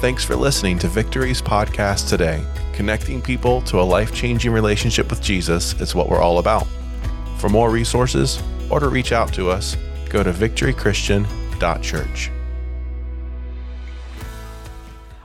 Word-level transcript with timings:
Thanks 0.00 0.24
for 0.24 0.34
listening 0.34 0.78
to 0.78 0.88
Victory's 0.88 1.42
podcast 1.42 2.08
today. 2.08 2.42
Connecting 2.72 3.20
people 3.20 3.60
to 3.62 3.78
a 3.78 3.82
life 3.82 4.14
changing 4.14 4.50
relationship 4.50 5.10
with 5.10 5.20
Jesus 5.20 5.78
is 5.78 5.94
what 5.94 6.08
we're 6.08 6.22
all 6.22 6.38
about. 6.38 6.66
For 7.36 7.50
more 7.50 7.70
resources 7.70 8.42
or 8.70 8.80
to 8.80 8.88
reach 8.88 9.12
out 9.12 9.30
to 9.34 9.50
us, 9.50 9.76
go 10.08 10.22
to 10.22 10.32
victorychristian.church. 10.32 12.30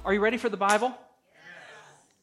Are 0.04 0.14
you 0.14 0.20
ready 0.20 0.36
for 0.36 0.50
the 0.50 0.57
Bible? 0.57 0.94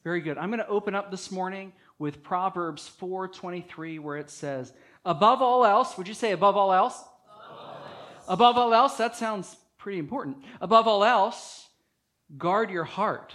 Very 0.05 0.21
good. 0.21 0.37
I'm 0.37 0.51
going 0.51 0.61
to 0.61 0.69
open 0.69 0.95
up 0.95 1.11
this 1.11 1.31
morning 1.31 1.73
with 1.99 2.23
Proverbs 2.23 2.91
4:23 3.01 3.99
where 3.99 4.19
it 4.19 4.29
says, 4.29 4.75
"Above 5.07 5.41
all 5.41 5.65
else, 5.65 5.97
would 5.97 6.07
you 6.07 6.13
say 6.13 6.33
above 6.33 6.59
all 6.59 6.75
else? 6.75 6.99
Above 6.99 7.49
all 7.49 7.65
else, 7.65 8.25
above 8.29 8.59
all 8.59 8.75
else 8.75 8.97
that 8.99 9.17
sounds 9.17 9.57
pretty 9.79 9.99
important. 9.99 10.37
Above 10.61 10.87
all 10.87 11.03
else, 11.03 11.62
guard 12.37 12.71
your 12.71 12.85
heart, 12.85 13.35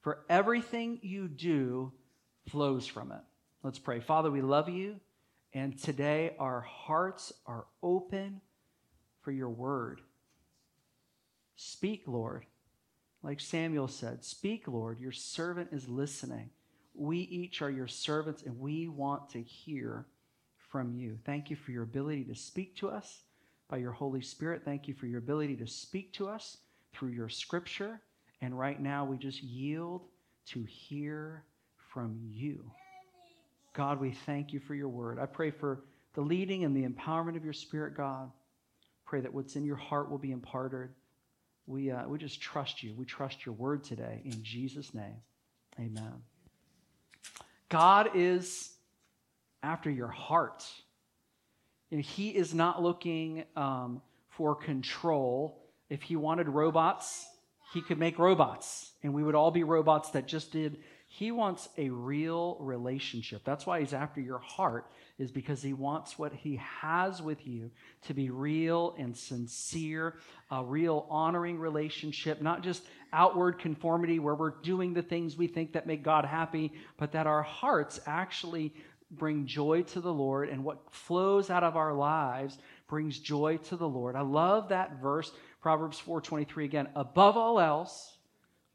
for 0.00 0.24
everything 0.28 1.00
you 1.02 1.28
do 1.28 1.92
flows 2.48 2.86
from 2.86 3.12
it." 3.12 3.22
Let's 3.62 3.78
pray. 3.78 4.00
Father, 4.00 4.30
we 4.30 4.40
love 4.40 4.68
you, 4.68 5.00
and 5.52 5.78
today 5.78 6.36
our 6.38 6.60
hearts 6.60 7.32
are 7.46 7.66
open 7.82 8.40
for 9.20 9.32
your 9.32 9.50
word. 9.50 10.00
Speak, 11.56 12.06
Lord. 12.06 12.46
Like 13.22 13.40
Samuel 13.40 13.88
said, 13.88 14.24
Speak, 14.24 14.68
Lord, 14.68 15.00
your 15.00 15.12
servant 15.12 15.72
is 15.72 15.88
listening. 15.88 16.50
We 16.94 17.18
each 17.18 17.62
are 17.62 17.70
your 17.70 17.88
servants, 17.88 18.42
and 18.42 18.58
we 18.58 18.88
want 18.88 19.30
to 19.30 19.42
hear 19.42 20.06
from 20.70 20.94
you. 20.94 21.18
Thank 21.24 21.50
you 21.50 21.56
for 21.56 21.72
your 21.72 21.82
ability 21.82 22.24
to 22.24 22.34
speak 22.34 22.76
to 22.76 22.88
us 22.88 23.22
by 23.68 23.78
your 23.78 23.92
Holy 23.92 24.20
Spirit. 24.20 24.62
Thank 24.64 24.86
you 24.86 24.94
for 24.94 25.06
your 25.06 25.18
ability 25.18 25.56
to 25.56 25.66
speak 25.66 26.12
to 26.14 26.28
us 26.28 26.58
through 26.94 27.10
your 27.10 27.28
scripture. 27.28 28.00
And 28.40 28.58
right 28.58 28.80
now, 28.80 29.04
we 29.04 29.18
just 29.18 29.42
yield 29.42 30.02
to 30.46 30.64
hear 30.64 31.44
from 31.92 32.18
you. 32.22 32.70
God, 33.74 34.00
we 34.00 34.12
thank 34.12 34.52
you 34.52 34.60
for 34.60 34.74
your 34.74 34.88
word. 34.88 35.18
I 35.18 35.26
pray 35.26 35.50
for 35.50 35.84
the 36.14 36.20
leading 36.20 36.64
and 36.64 36.74
the 36.74 36.86
empowerment 36.86 37.36
of 37.36 37.44
your 37.44 37.52
spirit, 37.52 37.96
God. 37.96 38.30
Pray 39.04 39.20
that 39.20 39.32
what's 39.32 39.56
in 39.56 39.64
your 39.64 39.76
heart 39.76 40.10
will 40.10 40.18
be 40.18 40.32
imparted 40.32 40.90
we, 41.68 41.90
uh, 41.90 42.08
we 42.08 42.16
just 42.18 42.40
trust 42.40 42.82
you. 42.82 42.94
We 42.94 43.04
trust 43.04 43.44
your 43.44 43.54
word 43.54 43.84
today. 43.84 44.22
In 44.24 44.42
Jesus' 44.42 44.94
name, 44.94 45.20
amen. 45.78 46.14
God 47.68 48.10
is 48.14 48.70
after 49.62 49.90
your 49.90 50.08
heart. 50.08 50.64
You 51.90 51.98
know, 51.98 52.02
he 52.02 52.30
is 52.30 52.54
not 52.54 52.82
looking 52.82 53.44
um, 53.54 54.00
for 54.30 54.54
control. 54.54 55.62
If 55.90 56.02
he 56.02 56.16
wanted 56.16 56.48
robots, 56.48 57.26
he 57.72 57.82
could 57.82 57.98
make 57.98 58.18
robots, 58.18 58.92
and 59.02 59.12
we 59.12 59.22
would 59.22 59.34
all 59.34 59.50
be 59.50 59.64
robots 59.64 60.10
that 60.10 60.26
just 60.26 60.52
did. 60.52 60.78
He 61.06 61.30
wants 61.30 61.68
a 61.78 61.88
real 61.88 62.56
relationship. 62.60 63.42
That's 63.44 63.66
why 63.66 63.80
he's 63.80 63.94
after 63.94 64.20
your 64.20 64.38
heart 64.38 64.90
is 65.18 65.30
because 65.30 65.62
he 65.62 65.72
wants 65.72 66.18
what 66.18 66.32
he 66.32 66.56
has 66.56 67.20
with 67.20 67.46
you 67.46 67.70
to 68.02 68.14
be 68.14 68.30
real 68.30 68.94
and 68.98 69.16
sincere, 69.16 70.16
a 70.50 70.62
real 70.62 71.06
honoring 71.10 71.58
relationship, 71.58 72.40
not 72.42 72.62
just 72.62 72.84
outward 73.12 73.58
conformity 73.58 74.18
where 74.18 74.34
we're 74.34 74.60
doing 74.62 74.92
the 74.92 75.02
things 75.02 75.36
we 75.36 75.46
think 75.46 75.72
that 75.72 75.86
make 75.86 76.02
God 76.02 76.24
happy, 76.24 76.72
but 76.98 77.12
that 77.12 77.26
our 77.26 77.42
hearts 77.42 77.98
actually 78.06 78.74
bring 79.10 79.46
joy 79.46 79.82
to 79.82 80.00
the 80.00 80.12
Lord 80.12 80.50
and 80.50 80.62
what 80.62 80.92
flows 80.92 81.48
out 81.48 81.64
of 81.64 81.76
our 81.76 81.94
lives 81.94 82.58
brings 82.88 83.18
joy 83.18 83.56
to 83.68 83.76
the 83.76 83.88
Lord. 83.88 84.16
I 84.16 84.20
love 84.20 84.68
that 84.68 85.00
verse, 85.00 85.32
Proverbs 85.68 86.00
4:23 86.00 86.64
again. 86.64 86.88
Above 86.94 87.36
all 87.36 87.60
else, 87.60 88.16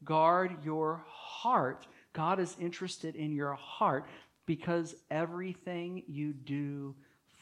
guard 0.03 0.63
your 0.63 1.03
heart. 1.08 1.88
God 2.13 2.39
is 2.39 2.55
interested 2.59 3.16
in 3.16 3.33
your 3.33 3.53
heart 3.53 4.06
because 4.45 4.94
everything 5.09 6.03
you 6.07 6.34
do 6.34 6.94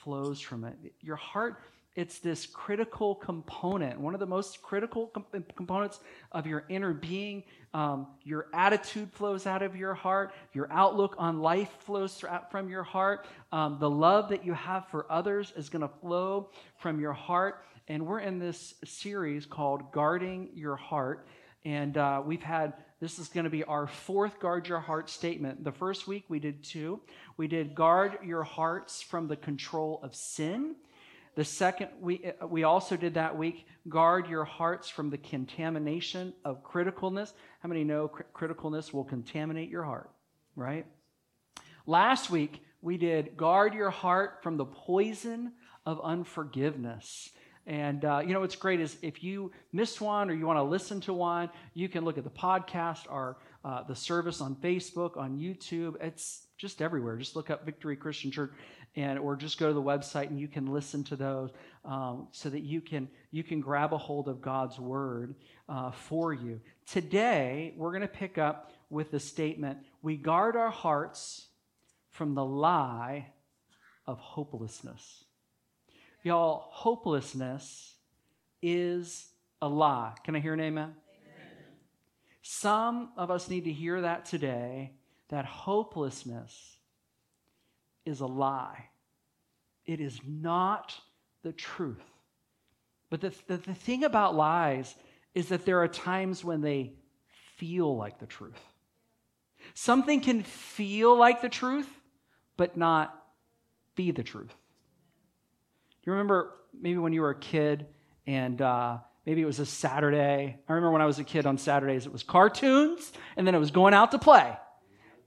flows 0.03 0.39
from 0.39 0.63
it. 0.63 0.77
Your 1.01 1.17
heart, 1.17 1.59
it's 1.97 2.19
this 2.19 2.45
critical 2.45 3.13
component, 3.13 3.99
one 3.99 4.13
of 4.13 4.21
the 4.21 4.25
most 4.25 4.61
critical 4.61 5.07
com- 5.07 5.25
components 5.57 5.99
of 6.31 6.47
your 6.47 6.63
inner 6.69 6.93
being. 6.93 7.43
Um, 7.73 8.07
your 8.23 8.47
attitude 8.53 9.11
flows 9.11 9.45
out 9.47 9.61
of 9.61 9.75
your 9.75 9.93
heart, 9.93 10.33
your 10.53 10.71
outlook 10.71 11.15
on 11.17 11.41
life 11.41 11.71
flows 11.79 12.23
from 12.49 12.69
your 12.69 12.83
heart. 12.83 13.27
Um, 13.51 13.79
the 13.81 13.89
love 13.89 14.29
that 14.29 14.45
you 14.45 14.53
have 14.53 14.87
for 14.87 15.11
others 15.11 15.51
is 15.57 15.67
going 15.67 15.81
to 15.81 15.93
flow 15.99 16.51
from 16.77 17.01
your 17.01 17.11
heart. 17.11 17.65
And 17.87 18.05
we're 18.05 18.19
in 18.19 18.39
this 18.39 18.75
series 18.85 19.45
called 19.45 19.91
Guarding 19.91 20.49
Your 20.53 20.75
Heart. 20.75 21.27
And 21.65 21.97
uh, 21.97 22.21
we've 22.25 22.43
had 22.43 22.73
this 22.99 23.17
is 23.17 23.29
going 23.29 23.45
to 23.45 23.49
be 23.49 23.63
our 23.63 23.87
fourth 23.87 24.39
guard 24.39 24.67
your 24.67 24.79
heart 24.79 25.09
statement. 25.09 25.63
The 25.63 25.71
first 25.71 26.07
week 26.07 26.25
we 26.29 26.39
did 26.39 26.63
two. 26.63 27.01
We 27.35 27.47
did 27.47 27.73
guard 27.73 28.19
your 28.23 28.43
hearts 28.43 29.01
from 29.01 29.27
the 29.27 29.35
control 29.35 29.99
of 30.03 30.15
sin. 30.15 30.75
The 31.35 31.43
second 31.43 31.89
we 31.99 32.31
we 32.47 32.63
also 32.63 32.95
did 32.95 33.15
that 33.15 33.37
week 33.37 33.65
guard 33.89 34.27
your 34.27 34.43
hearts 34.43 34.89
from 34.89 35.09
the 35.09 35.17
contamination 35.17 36.33
of 36.45 36.63
criticalness. 36.63 37.33
How 37.61 37.69
many 37.69 37.83
know 37.83 38.09
cr- 38.09 38.23
criticalness 38.35 38.93
will 38.93 39.05
contaminate 39.05 39.69
your 39.69 39.83
heart, 39.83 40.11
right? 40.55 40.85
Last 41.87 42.29
week 42.29 42.61
we 42.81 42.97
did 42.97 43.35
guard 43.35 43.73
your 43.73 43.89
heart 43.89 44.43
from 44.43 44.57
the 44.57 44.65
poison 44.65 45.53
of 45.85 45.99
unforgiveness. 46.03 47.31
And 47.67 48.03
uh, 48.05 48.21
you 48.25 48.33
know 48.33 48.39
what's 48.39 48.55
great 48.55 48.79
is 48.79 48.97
if 49.01 49.23
you 49.23 49.51
missed 49.71 50.01
one 50.01 50.29
or 50.29 50.33
you 50.33 50.45
want 50.45 50.57
to 50.57 50.63
listen 50.63 50.99
to 51.01 51.13
one, 51.13 51.49
you 51.73 51.89
can 51.89 52.03
look 52.03 52.17
at 52.17 52.23
the 52.23 52.29
podcast 52.29 53.05
or 53.09 53.37
uh, 53.63 53.83
the 53.83 53.95
service 53.95 54.41
on 54.41 54.55
Facebook, 54.55 55.17
on 55.17 55.37
YouTube. 55.37 55.95
It's 56.01 56.47
just 56.57 56.81
everywhere. 56.81 57.17
Just 57.17 57.35
look 57.35 57.49
up 57.49 57.65
Victory 57.65 57.95
Christian 57.95 58.31
Church, 58.31 58.51
and 58.95 59.19
or 59.19 59.35
just 59.35 59.59
go 59.59 59.67
to 59.67 59.73
the 59.73 59.81
website 59.81 60.27
and 60.27 60.39
you 60.39 60.47
can 60.47 60.65
listen 60.65 61.03
to 61.05 61.15
those, 61.15 61.51
um, 61.85 62.27
so 62.31 62.49
that 62.49 62.61
you 62.61 62.81
can 62.81 63.07
you 63.31 63.43
can 63.43 63.61
grab 63.61 63.93
a 63.93 63.97
hold 63.97 64.27
of 64.27 64.41
God's 64.41 64.79
word 64.79 65.35
uh, 65.69 65.91
for 65.91 66.33
you. 66.33 66.59
Today 66.87 67.73
we're 67.77 67.91
going 67.91 68.01
to 68.01 68.07
pick 68.07 68.37
up 68.37 68.71
with 68.89 69.11
the 69.11 69.19
statement: 69.19 69.77
We 70.01 70.17
guard 70.17 70.55
our 70.55 70.71
hearts 70.71 71.47
from 72.09 72.33
the 72.33 72.43
lie 72.45 73.27
of 74.07 74.17
hopelessness. 74.17 75.25
Y'all, 76.23 76.67
hopelessness 76.69 77.95
is 78.61 79.27
a 79.61 79.67
lie. 79.67 80.13
Can 80.23 80.35
I 80.35 80.39
hear 80.39 80.53
an 80.53 80.59
amen? 80.59 80.83
amen? 80.83 80.95
Some 82.43 83.09
of 83.17 83.31
us 83.31 83.49
need 83.49 83.63
to 83.65 83.71
hear 83.71 84.01
that 84.01 84.25
today 84.25 84.93
that 85.29 85.45
hopelessness 85.45 86.77
is 88.05 88.19
a 88.19 88.27
lie. 88.27 88.89
It 89.85 89.99
is 89.99 90.19
not 90.27 90.93
the 91.43 91.53
truth. 91.53 91.97
But 93.09 93.21
the, 93.21 93.33
the, 93.47 93.57
the 93.57 93.73
thing 93.73 94.03
about 94.03 94.35
lies 94.35 94.93
is 95.33 95.49
that 95.49 95.65
there 95.65 95.81
are 95.81 95.87
times 95.87 96.43
when 96.43 96.61
they 96.61 96.93
feel 97.57 97.95
like 97.97 98.19
the 98.19 98.27
truth. 98.27 98.61
Something 99.73 100.21
can 100.21 100.43
feel 100.43 101.15
like 101.17 101.41
the 101.41 101.49
truth, 101.49 101.89
but 102.57 102.77
not 102.77 103.15
be 103.95 104.11
the 104.11 104.23
truth. 104.23 104.53
You 106.03 106.13
remember 106.13 106.55
maybe 106.73 106.97
when 106.97 107.13
you 107.13 107.21
were 107.21 107.29
a 107.29 107.39
kid 107.39 107.85
and 108.25 108.59
uh, 108.61 108.97
maybe 109.25 109.41
it 109.41 109.45
was 109.45 109.59
a 109.59 109.65
Saturday? 109.65 110.57
I 110.67 110.73
remember 110.73 110.91
when 110.91 111.01
I 111.01 111.05
was 111.05 111.19
a 111.19 111.23
kid 111.23 111.45
on 111.45 111.57
Saturdays, 111.57 112.05
it 112.05 112.11
was 112.11 112.23
cartoons 112.23 113.11
and 113.37 113.45
then 113.45 113.53
it 113.53 113.59
was 113.59 113.71
going 113.71 113.93
out 113.93 114.11
to 114.11 114.19
play. 114.19 114.57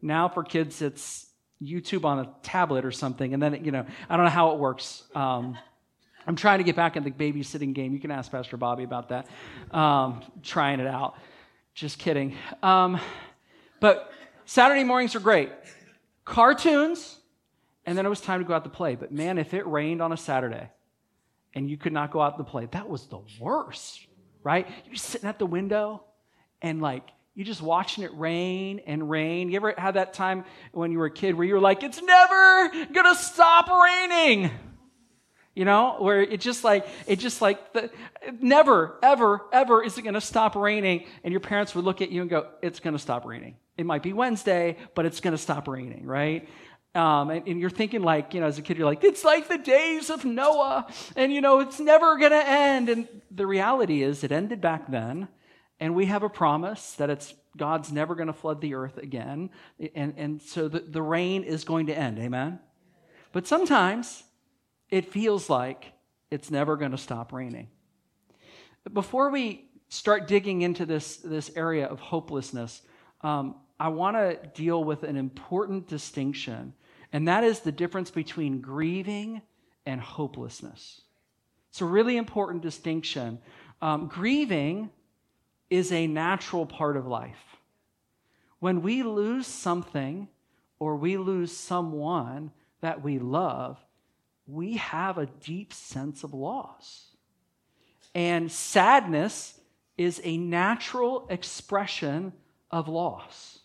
Now 0.02 0.28
for 0.28 0.42
kids, 0.42 0.82
it's 0.82 1.26
YouTube 1.62 2.04
on 2.04 2.18
a 2.18 2.30
tablet 2.42 2.84
or 2.84 2.90
something. 2.90 3.32
And 3.34 3.42
then, 3.42 3.64
you 3.64 3.70
know, 3.70 3.86
I 4.10 4.16
don't 4.16 4.24
know 4.24 4.30
how 4.30 4.50
it 4.50 4.58
works. 4.58 5.04
Um, 5.14 5.56
I'm 6.26 6.36
trying 6.36 6.58
to 6.58 6.64
get 6.64 6.74
back 6.74 6.96
in 6.96 7.04
the 7.04 7.10
babysitting 7.10 7.72
game. 7.72 7.92
You 7.92 8.00
can 8.00 8.10
ask 8.10 8.30
Pastor 8.30 8.56
Bobby 8.56 8.82
about 8.82 9.10
that. 9.10 9.28
Um, 9.70 10.22
trying 10.42 10.80
it 10.80 10.86
out. 10.86 11.16
Just 11.74 11.98
kidding. 11.98 12.36
Um, 12.62 12.98
but 13.80 14.10
Saturday 14.44 14.84
mornings 14.84 15.15
are 15.15 15.20
great. 15.20 15.50
Cartoons 16.24 17.18
and 17.86 17.97
then 17.97 18.07
it 18.07 18.09
was 18.09 18.21
time 18.21 18.41
to 18.41 18.47
go 18.47 18.54
out 18.54 18.65
to 18.65 18.71
play. 18.71 18.95
But 18.95 19.13
man, 19.13 19.39
if 19.39 19.54
it 19.54 19.66
rained 19.66 20.01
on 20.01 20.13
a 20.13 20.16
Saturday 20.16 20.71
and 21.54 21.69
you 21.69 21.77
could 21.77 21.92
not 21.92 22.10
go 22.10 22.21
out 22.21 22.39
to 22.39 22.45
play, 22.45 22.66
that 22.72 22.89
was 22.89 23.07
the 23.07 23.21
worst, 23.41 24.07
right? 24.42 24.66
You're 24.86 24.97
sitting 24.97 25.28
at 25.28 25.39
the 25.39 25.47
window 25.47 26.04
and 26.63 26.81
like, 26.81 27.09
you're 27.34 27.47
just 27.47 27.63
watching 27.63 28.04
it 28.04 28.15
rain 28.15 28.81
and 28.86 29.10
rain. 29.10 29.51
You 29.51 29.57
ever 29.57 29.75
had 29.77 29.95
that 29.95 30.15
time 30.15 30.45
when 30.72 30.92
you 30.92 30.98
were 30.98 31.07
a 31.07 31.10
kid 31.10 31.34
where 31.34 31.47
you 31.47 31.54
were 31.54 31.60
like, 31.60 31.83
it's 31.83 32.01
never 32.01 32.86
gonna 32.92 33.16
stop 33.16 33.69
raining? 33.69 34.51
You 35.54 35.65
know, 35.65 35.97
where 35.98 36.21
it 36.22 36.41
just 36.41 36.65
like, 36.65 36.87
it 37.07 37.19
just 37.19 37.42
like, 37.42 37.72
the, 37.72 37.91
never, 38.41 38.98
ever, 39.03 39.42
ever 39.53 39.83
is 39.83 39.98
it 39.98 40.03
gonna 40.03 40.21
stop 40.21 40.54
raining. 40.54 41.07
And 41.25 41.33
your 41.33 41.41
parents 41.41 41.75
would 41.75 41.84
look 41.84 42.03
at 42.03 42.10
you 42.10 42.21
and 42.22 42.30
go, 42.30 42.48
it's 42.63 42.78
gonna 42.80 42.98
stop 42.98 43.25
raining. 43.25 43.57
It 43.77 43.84
might 43.84 44.04
be 44.04 44.13
Wednesday, 44.13 44.77
but 44.95 45.04
it's 45.04 45.21
gonna 45.21 45.39
stop 45.39 45.66
raining, 45.66 46.07
right? 46.07 46.48
Um, 46.94 47.30
and, 47.30 47.48
and, 47.48 47.60
you're 47.60 47.70
thinking 47.70 48.02
like, 48.02 48.34
you 48.34 48.41
know, 48.41 48.46
as 48.46 48.56
a 48.56 48.62
kid, 48.62 48.78
you're 48.78 48.86
like, 48.86 49.02
it's 49.02 49.24
like 49.24 49.48
the 49.48 49.58
days 49.58 50.10
of 50.10 50.24
Noah, 50.24 50.86
and 51.16 51.32
you 51.32 51.41
know, 51.41 51.58
it's 51.58 51.80
never 51.80 52.16
gonna 52.18 52.44
end. 52.46 52.88
And 52.88 53.08
the 53.32 53.48
reality 53.48 54.02
is, 54.02 54.22
it 54.22 54.30
ended 54.30 54.60
back 54.60 54.88
then, 54.88 55.26
and 55.80 55.96
we 55.96 56.06
have 56.06 56.22
a 56.22 56.28
promise 56.28 56.92
that 56.92 57.10
it's 57.10 57.34
God's 57.56 57.92
never 57.92 58.14
going 58.14 58.26
to 58.26 58.32
flood 58.32 58.60
the 58.60 58.74
earth 58.74 58.98
again. 58.98 59.50
And, 59.94 60.14
and 60.16 60.42
so 60.42 60.68
the, 60.68 60.80
the 60.80 61.02
rain 61.02 61.44
is 61.44 61.64
going 61.64 61.86
to 61.86 61.96
end. 61.96 62.18
Amen? 62.18 62.58
But 63.32 63.46
sometimes 63.46 64.24
it 64.91 65.12
feels 65.12 65.48
like 65.48 65.92
it's 66.30 66.50
never 66.50 66.76
going 66.76 66.91
to 66.91 66.98
stop 66.98 67.32
raining. 67.32 67.68
Before 68.92 69.30
we 69.30 69.68
start 69.88 70.26
digging 70.26 70.62
into 70.62 70.84
this, 70.84 71.16
this 71.18 71.50
area 71.56 71.86
of 71.86 72.00
hopelessness, 72.00 72.82
um, 73.22 73.56
I 73.78 73.88
want 73.88 74.16
to 74.16 74.38
deal 74.54 74.82
with 74.82 75.02
an 75.04 75.16
important 75.16 75.88
distinction, 75.88 76.74
and 77.15 77.28
that 77.28 77.45
is 77.45 77.61
the 77.61 77.71
difference 77.71 78.11
between 78.11 78.61
grieving 78.61 79.41
and 79.87 80.01
hopelessness. 80.01 81.03
It's 81.71 81.81
a 81.81 81.84
really 81.84 82.16
important 82.16 82.61
distinction. 82.61 83.39
Um, 83.81 84.09
grieving 84.09 84.91
is 85.71 85.93
a 85.93 86.09
natural 86.09 86.66
part 86.66 86.97
of 86.97 87.07
life. 87.07 87.57
When 88.59 88.83
we 88.83 89.05
lose 89.05 89.47
something 89.47 90.27
or 90.81 90.97
we 90.97 91.16
lose 91.16 91.57
someone 91.57 92.51
that 92.81 93.05
we 93.05 93.21
love, 93.21 93.78
we 94.49 94.78
have 94.78 95.16
a 95.16 95.27
deep 95.27 95.72
sense 95.72 96.25
of 96.25 96.34
loss. 96.34 97.11
And 98.13 98.51
sadness 98.51 99.61
is 99.97 100.21
a 100.25 100.37
natural 100.37 101.28
expression 101.31 102.33
of 102.72 102.89
loss. 102.89 103.61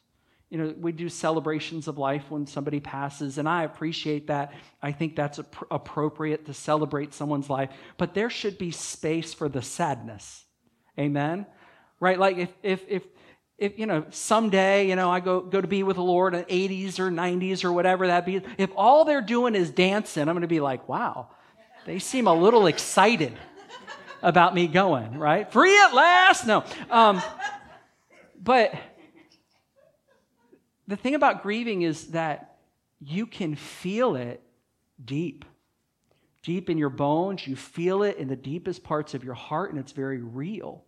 You 0.50 0.58
know, 0.58 0.74
we 0.80 0.92
do 0.92 1.10
celebrations 1.10 1.88
of 1.88 2.00
life 2.00 2.24
when 2.30 2.48
somebody 2.48 2.80
passes, 2.80 3.38
and 3.38 3.48
I 3.48 3.64
appreciate 3.64 4.28
that. 4.28 4.52
I 4.82 4.92
think 4.92 5.16
that's 5.16 5.40
appropriate 5.70 6.46
to 6.48 6.56
celebrate 6.56 7.14
someone's 7.14 7.50
life, 7.50 7.70
but 7.98 8.16
there 8.16 8.32
should 8.32 8.58
be 8.58 8.72
space 8.72 9.34
for 9.34 9.48
the 9.48 9.62
sadness. 9.62 10.44
Amen? 10.98 11.46
Right? 12.00 12.18
Like 12.18 12.38
if, 12.38 12.50
if, 12.64 12.84
if, 12.88 13.04
if 13.60 13.78
you 13.78 13.86
know, 13.86 14.06
someday, 14.10 14.88
you 14.88 14.96
know, 14.96 15.12
I 15.12 15.20
go, 15.20 15.42
go 15.42 15.62
to 15.62 15.68
be 15.68 15.84
with 15.84 15.98
the 15.98 16.04
Lord 16.04 16.34
in 16.34 16.46
80s 16.46 16.98
or 16.98 17.12
90s 17.12 17.64
or 17.64 17.72
whatever 17.72 18.08
that 18.08 18.26
be, 18.26 18.42
if 18.58 18.72
all 18.76 19.06
they're 19.06 19.22
doing 19.22 19.54
is 19.54 19.70
dancing, 19.70 20.24
I'm 20.24 20.34
going 20.34 20.42
to 20.42 20.48
be 20.48 20.62
like, 20.62 20.90
wow, 20.90 21.30
they 21.86 22.00
seem 22.00 22.26
a 22.26 22.34
little 22.34 22.66
excited 22.66 23.38
about 24.24 24.56
me 24.56 24.68
going, 24.68 25.18
right? 25.18 25.52
Free 25.52 25.80
at 25.80 25.94
last? 25.94 26.48
No. 26.48 26.64
Um, 26.90 27.22
but 28.42 28.74
the 30.90 30.96
thing 30.96 31.14
about 31.14 31.44
grieving 31.44 31.84
is 31.84 32.08
that 32.08 32.58
you 33.00 33.28
can 33.28 33.54
feel 33.54 34.16
it 34.16 34.42
deep. 35.04 35.46
Deep 36.42 36.68
in 36.68 36.80
your 36.80 36.90
bones, 36.90 37.46
you 37.46 37.56
feel 37.56 38.02
it 38.02 38.18
in 38.18 38.28
the 38.28 38.36
deepest 38.36 38.84
parts 38.84 39.14
of 39.14 39.24
your 39.24 39.36
heart, 39.36 39.70
and 39.70 39.80
it's 39.80 39.92
very 39.92 40.20
real. 40.20 40.84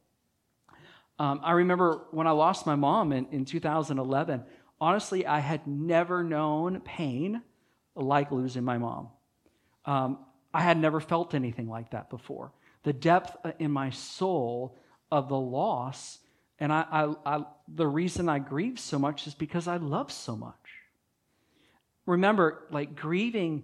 Um, 1.19 1.39
I 1.43 1.51
remember 1.51 2.07
when 2.09 2.25
I 2.25 2.31
lost 2.31 2.65
my 2.65 2.73
mom 2.73 3.13
in, 3.13 3.27
in 3.31 3.45
2011, 3.45 4.43
honestly, 4.79 5.27
I 5.27 5.39
had 5.39 5.67
never 5.67 6.23
known 6.23 6.79
pain 6.79 7.43
like 7.95 8.31
losing 8.31 8.63
my 8.63 8.79
mom. 8.79 9.09
Um, 9.85 10.17
I 10.51 10.61
had 10.61 10.79
never 10.79 10.99
felt 10.99 11.35
anything 11.35 11.69
like 11.69 11.91
that 11.91 12.09
before. 12.09 12.53
The 12.83 12.93
depth 12.93 13.37
uh, 13.43 13.51
in 13.59 13.69
my 13.69 13.91
soul 13.91 14.79
of 15.11 15.29
the 15.29 15.37
loss 15.37 16.17
and 16.61 16.71
I, 16.71 16.85
I, 16.91 17.15
I, 17.25 17.43
the 17.67 17.87
reason 17.87 18.29
I 18.29 18.37
grieve 18.37 18.79
so 18.79 18.99
much 18.99 19.25
is 19.25 19.33
because 19.33 19.67
I 19.67 19.77
love 19.77 20.11
so 20.11 20.35
much. 20.35 20.53
Remember, 22.05 22.67
like 22.69 22.95
grieving, 22.95 23.63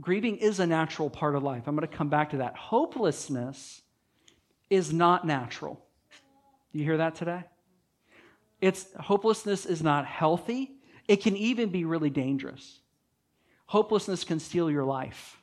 grieving 0.00 0.36
is 0.36 0.60
a 0.60 0.66
natural 0.66 1.10
part 1.10 1.34
of 1.34 1.42
life. 1.42 1.64
I'm 1.66 1.74
going 1.74 1.86
to 1.86 1.94
come 1.94 2.08
back 2.08 2.30
to 2.30 2.36
that. 2.38 2.54
Hopelessness 2.54 3.82
is 4.70 4.92
not 4.92 5.26
natural. 5.26 5.84
You 6.72 6.84
hear 6.84 6.98
that 6.98 7.16
today? 7.16 7.42
It's 8.60 8.86
hopelessness 9.00 9.66
is 9.66 9.82
not 9.82 10.06
healthy. 10.06 10.70
It 11.08 11.22
can 11.22 11.36
even 11.36 11.70
be 11.70 11.84
really 11.84 12.10
dangerous. 12.10 12.78
Hopelessness 13.66 14.22
can 14.22 14.38
steal 14.38 14.70
your 14.70 14.84
life. 14.84 15.36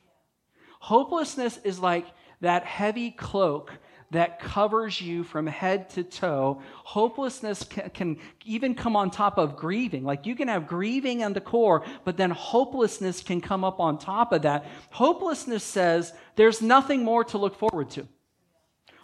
Hopelessness 0.80 1.58
is 1.64 1.78
like 1.78 2.06
that 2.40 2.64
heavy 2.64 3.10
cloak 3.10 3.74
that 4.10 4.40
covers 4.40 5.00
you 5.00 5.22
from 5.22 5.46
head 5.46 5.90
to 5.90 6.02
toe. 6.02 6.62
Hopelessness 6.84 7.62
can, 7.64 7.90
can, 7.90 8.18
even 8.44 8.74
come 8.74 8.96
on 8.96 9.10
top 9.10 9.36
of 9.36 9.56
grieving. 9.56 10.04
Like 10.04 10.24
you 10.24 10.34
can 10.34 10.48
have 10.48 10.66
grieving 10.66 11.22
on 11.22 11.34
the 11.34 11.40
core, 11.40 11.84
but 12.04 12.16
then 12.16 12.30
hopelessness 12.30 13.22
can 13.22 13.40
come 13.40 13.64
up 13.64 13.80
on 13.80 13.98
top 13.98 14.32
of 14.32 14.42
that. 14.42 14.66
Hopelessness 14.90 15.62
says 15.62 16.12
there's 16.36 16.62
nothing 16.62 17.04
more 17.04 17.24
to 17.24 17.38
look 17.38 17.56
forward 17.56 17.90
to. 17.90 18.08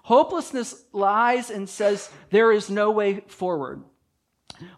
Hopelessness 0.05 0.85
lies 0.93 1.51
and 1.51 1.69
says 1.69 2.11
there 2.31 2.53
is 2.53 2.71
no 2.71 2.91
way 2.91 3.21
forward. 3.27 3.83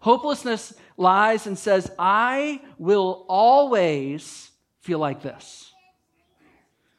Hopelessness 0.00 0.74
lies 0.96 1.46
and 1.46 1.58
says, 1.58 1.90
I 1.98 2.62
will 2.78 3.26
always 3.28 4.50
feel 4.80 4.98
like 4.98 5.22
this. 5.22 5.72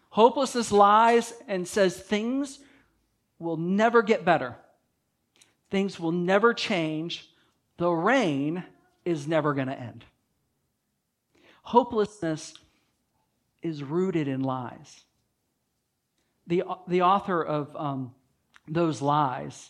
Hopelessness 0.10 0.72
lies 0.72 1.34
and 1.48 1.68
says 1.68 1.98
things 1.98 2.60
will 3.40 3.58
never 3.58 4.02
get 4.02 4.26
better. 4.26 4.56
Things 5.70 6.00
will 6.00 6.12
never 6.12 6.54
change. 6.54 7.30
The 7.78 7.90
rain 7.90 8.64
is 9.06 9.28
never 9.28 9.54
going 9.54 9.68
to 9.68 9.80
end. 9.80 10.06
Hopelessness 11.64 12.54
is 13.62 13.84
rooted 13.84 14.28
in 14.28 14.42
lies. 14.42 15.04
The, 16.48 16.64
the 16.88 17.02
author 17.02 17.44
of 17.44 17.76
um, 17.76 18.16
those 18.68 19.02
lies 19.02 19.70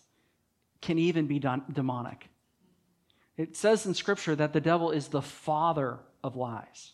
can 0.81 0.99
even 0.99 1.25
be 1.25 1.39
don- 1.39 1.63
demonic. 1.71 2.29
It 3.35 3.55
says 3.55 3.85
in 3.85 3.93
Scripture 3.93 4.35
that 4.35 4.53
the 4.53 4.61
devil 4.61 4.91
is 4.91 5.07
the 5.07 5.21
father 5.21 5.99
of 6.23 6.35
lies. 6.35 6.91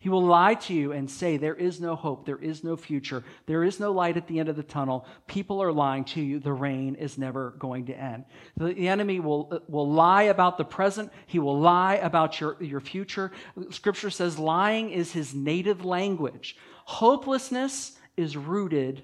He 0.00 0.08
will 0.08 0.24
lie 0.24 0.54
to 0.54 0.72
you 0.72 0.92
and 0.92 1.10
say, 1.10 1.36
There 1.36 1.54
is 1.54 1.78
no 1.78 1.94
hope, 1.94 2.24
there 2.24 2.38
is 2.38 2.64
no 2.64 2.74
future, 2.74 3.22
there 3.44 3.62
is 3.62 3.78
no 3.78 3.92
light 3.92 4.16
at 4.16 4.26
the 4.26 4.40
end 4.40 4.48
of 4.48 4.56
the 4.56 4.62
tunnel. 4.62 5.06
People 5.26 5.62
are 5.62 5.72
lying 5.72 6.04
to 6.06 6.22
you, 6.22 6.38
the 6.38 6.54
rain 6.54 6.94
is 6.94 7.18
never 7.18 7.50
going 7.58 7.84
to 7.86 7.94
end. 7.94 8.24
The 8.56 8.88
enemy 8.88 9.20
will, 9.20 9.48
uh, 9.52 9.58
will 9.68 9.90
lie 9.92 10.24
about 10.24 10.56
the 10.56 10.64
present, 10.64 11.12
he 11.26 11.38
will 11.38 11.60
lie 11.60 11.96
about 11.96 12.40
your, 12.40 12.56
your 12.62 12.80
future. 12.80 13.30
Scripture 13.68 14.08
says 14.08 14.38
lying 14.38 14.88
is 14.88 15.12
his 15.12 15.34
native 15.34 15.84
language. 15.84 16.56
Hopelessness 16.86 17.98
is 18.16 18.38
rooted 18.38 19.02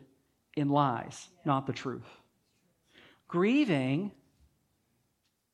in 0.55 0.71
lies, 0.71 1.29
not 1.45 1.67
the 1.67 1.75
truth. 1.75 2.09
Grieving, 3.29 4.13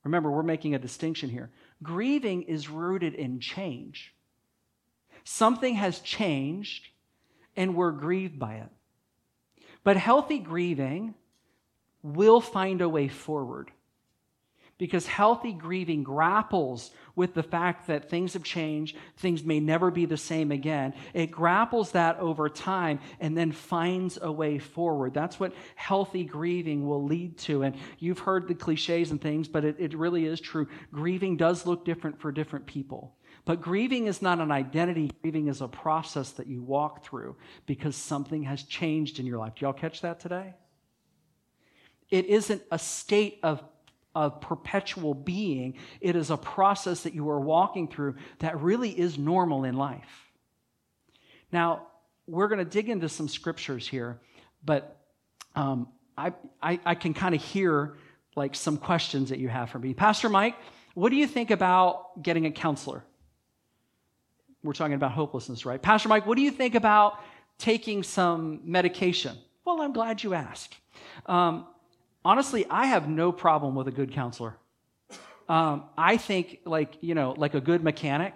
remember, 0.04 0.30
we're 0.30 0.44
making 0.44 0.76
a 0.76 0.78
distinction 0.78 1.28
here. 1.28 1.50
Grieving 1.82 2.42
is 2.42 2.68
rooted 2.68 3.14
in 3.14 3.40
change. 3.40 4.14
Something 5.24 5.74
has 5.74 6.00
changed 6.00 6.88
and 7.56 7.74
we're 7.74 7.92
grieved 7.92 8.38
by 8.38 8.54
it. 8.54 8.68
But 9.84 9.96
healthy 9.96 10.38
grieving 10.38 11.14
will 12.02 12.40
find 12.40 12.80
a 12.80 12.88
way 12.88 13.08
forward 13.08 13.70
because 14.82 15.06
healthy 15.06 15.52
grieving 15.52 16.02
grapples 16.02 16.90
with 17.14 17.34
the 17.34 17.42
fact 17.42 17.86
that 17.86 18.10
things 18.10 18.32
have 18.32 18.42
changed, 18.42 18.96
things 19.16 19.44
may 19.44 19.60
never 19.60 19.92
be 19.92 20.06
the 20.06 20.16
same 20.16 20.50
again. 20.50 20.92
It 21.14 21.30
grapples 21.30 21.92
that 21.92 22.18
over 22.18 22.48
time 22.48 22.98
and 23.20 23.38
then 23.38 23.52
finds 23.52 24.18
a 24.20 24.32
way 24.32 24.58
forward. 24.58 25.14
That's 25.14 25.38
what 25.38 25.52
healthy 25.76 26.24
grieving 26.24 26.84
will 26.84 27.04
lead 27.04 27.38
to. 27.38 27.62
And 27.62 27.76
you've 28.00 28.18
heard 28.18 28.48
the 28.48 28.56
cliches 28.56 29.12
and 29.12 29.20
things, 29.20 29.46
but 29.46 29.64
it, 29.64 29.76
it 29.78 29.94
really 29.94 30.24
is 30.24 30.40
true. 30.40 30.66
Grieving 30.90 31.36
does 31.36 31.64
look 31.64 31.84
different 31.84 32.20
for 32.20 32.32
different 32.32 32.66
people. 32.66 33.14
But 33.44 33.60
grieving 33.60 34.06
is 34.06 34.22
not 34.22 34.38
an 34.38 34.52
identity, 34.52 35.10
grieving 35.20 35.48
is 35.48 35.60
a 35.60 35.68
process 35.68 36.30
that 36.32 36.46
you 36.46 36.62
walk 36.62 37.04
through 37.04 37.36
because 37.66 37.96
something 37.96 38.44
has 38.44 38.62
changed 38.62 39.18
in 39.18 39.26
your 39.26 39.38
life. 39.38 39.54
Do 39.56 39.64
y'all 39.64 39.72
catch 39.72 40.00
that 40.02 40.20
today? 40.20 40.54
It 42.08 42.26
isn't 42.26 42.62
a 42.70 42.78
state 42.78 43.40
of, 43.42 43.62
of 44.14 44.40
perpetual 44.40 45.14
being, 45.14 45.74
it 46.00 46.14
is 46.14 46.30
a 46.30 46.36
process 46.36 47.02
that 47.02 47.14
you 47.14 47.28
are 47.30 47.40
walking 47.40 47.88
through 47.88 48.14
that 48.38 48.60
really 48.60 48.90
is 48.90 49.18
normal 49.18 49.64
in 49.64 49.76
life. 49.76 50.30
Now, 51.50 51.88
we're 52.28 52.48
going 52.48 52.60
to 52.60 52.64
dig 52.64 52.88
into 52.88 53.08
some 53.08 53.28
scriptures 53.28 53.88
here, 53.88 54.20
but 54.64 54.96
um, 55.56 55.88
I, 56.16 56.32
I, 56.62 56.78
I 56.84 56.94
can 56.94 57.12
kind 57.12 57.34
of 57.34 57.42
hear 57.42 57.96
like 58.36 58.54
some 58.54 58.76
questions 58.76 59.30
that 59.30 59.38
you 59.38 59.48
have 59.48 59.70
for 59.70 59.78
me. 59.78 59.94
Pastor 59.94 60.28
Mike, 60.28 60.54
what 60.94 61.10
do 61.10 61.16
you 61.16 61.26
think 61.26 61.50
about 61.50 62.22
getting 62.22 62.46
a 62.46 62.50
counselor? 62.50 63.04
We're 64.62 64.72
talking 64.72 64.94
about 64.94 65.12
hopelessness, 65.12 65.66
right? 65.66 65.80
Pastor 65.80 66.08
Mike, 66.08 66.26
what 66.26 66.36
do 66.36 66.42
you 66.42 66.50
think 66.50 66.74
about 66.74 67.18
taking 67.58 68.02
some 68.02 68.60
medication? 68.64 69.36
Well, 69.64 69.80
I'm 69.80 69.92
glad 69.92 70.22
you 70.22 70.34
asked. 70.34 70.76
Um, 71.26 71.66
honestly, 72.24 72.66
I 72.70 72.86
have 72.86 73.08
no 73.08 73.32
problem 73.32 73.74
with 73.74 73.88
a 73.88 73.92
good 73.92 74.12
counselor. 74.12 74.56
Um, 75.48 75.84
I 75.98 76.16
think, 76.16 76.60
like, 76.64 76.96
you 77.00 77.14
know, 77.14 77.34
like 77.36 77.54
a 77.54 77.60
good 77.60 77.82
mechanic, 77.82 78.34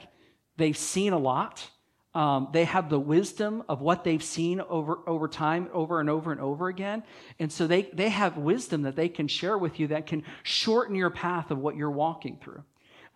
they've 0.56 0.76
seen 0.76 1.12
a 1.12 1.18
lot. 1.18 1.68
Um, 2.14 2.48
they 2.52 2.64
have 2.64 2.88
the 2.88 2.98
wisdom 2.98 3.62
of 3.68 3.82
what 3.82 4.02
they've 4.02 4.22
seen 4.22 4.60
over, 4.62 5.00
over 5.06 5.28
time, 5.28 5.68
over 5.72 6.00
and 6.00 6.08
over 6.08 6.32
and 6.32 6.40
over 6.40 6.68
again. 6.68 7.02
And 7.38 7.52
so 7.52 7.66
they, 7.66 7.82
they 7.92 8.08
have 8.08 8.38
wisdom 8.38 8.82
that 8.82 8.96
they 8.96 9.08
can 9.08 9.28
share 9.28 9.58
with 9.58 9.78
you 9.78 9.88
that 9.88 10.06
can 10.06 10.24
shorten 10.42 10.96
your 10.96 11.10
path 11.10 11.50
of 11.50 11.58
what 11.58 11.76
you're 11.76 11.90
walking 11.90 12.38
through. 12.42 12.62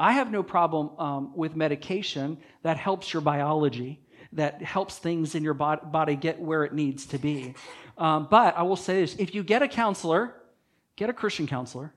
I 0.01 0.13
have 0.13 0.31
no 0.31 0.43
problem 0.43 0.99
um, 0.99 1.33
with 1.37 1.55
medication 1.55 2.39
that 2.63 2.79
helps 2.79 3.13
your 3.13 3.21
biology, 3.21 4.01
that 4.33 4.63
helps 4.63 4.97
things 4.97 5.35
in 5.35 5.45
your 5.45 5.55
body 5.55 6.17
get 6.17 6.41
where 6.41 6.65
it 6.65 6.73
needs 6.73 7.07
to 7.07 7.19
be. 7.19 7.55
Um, 7.99 8.27
but 8.31 8.57
I 8.57 8.63
will 8.63 8.77
say 8.77 9.03
this 9.03 9.15
if 9.17 9.35
you 9.35 9.45
get 9.45 9.63
a 9.63 9.69
counselor, 9.69 10.35
get 10.97 11.11
a 11.11 11.13
Christian 11.13 11.47
counselor 11.47 11.93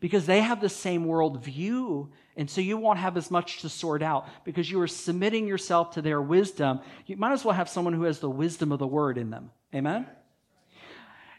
because 0.00 0.24
they 0.24 0.40
have 0.40 0.60
the 0.60 0.68
same 0.68 1.04
worldview 1.04 2.08
and 2.38 2.50
so 2.50 2.60
you 2.60 2.76
won't 2.76 2.98
have 2.98 3.16
as 3.16 3.30
much 3.30 3.60
to 3.62 3.68
sort 3.68 4.02
out 4.02 4.28
because 4.44 4.70
you 4.70 4.80
are 4.80 4.86
submitting 4.86 5.46
yourself 5.46 5.92
to 5.92 6.02
their 6.02 6.20
wisdom. 6.20 6.80
You 7.06 7.16
might 7.16 7.32
as 7.32 7.44
well 7.44 7.54
have 7.54 7.68
someone 7.68 7.94
who 7.94 8.02
has 8.02 8.18
the 8.18 8.30
wisdom 8.30 8.72
of 8.72 8.78
the 8.78 8.86
word 8.86 9.16
in 9.16 9.30
them. 9.30 9.50
Amen? 9.74 10.06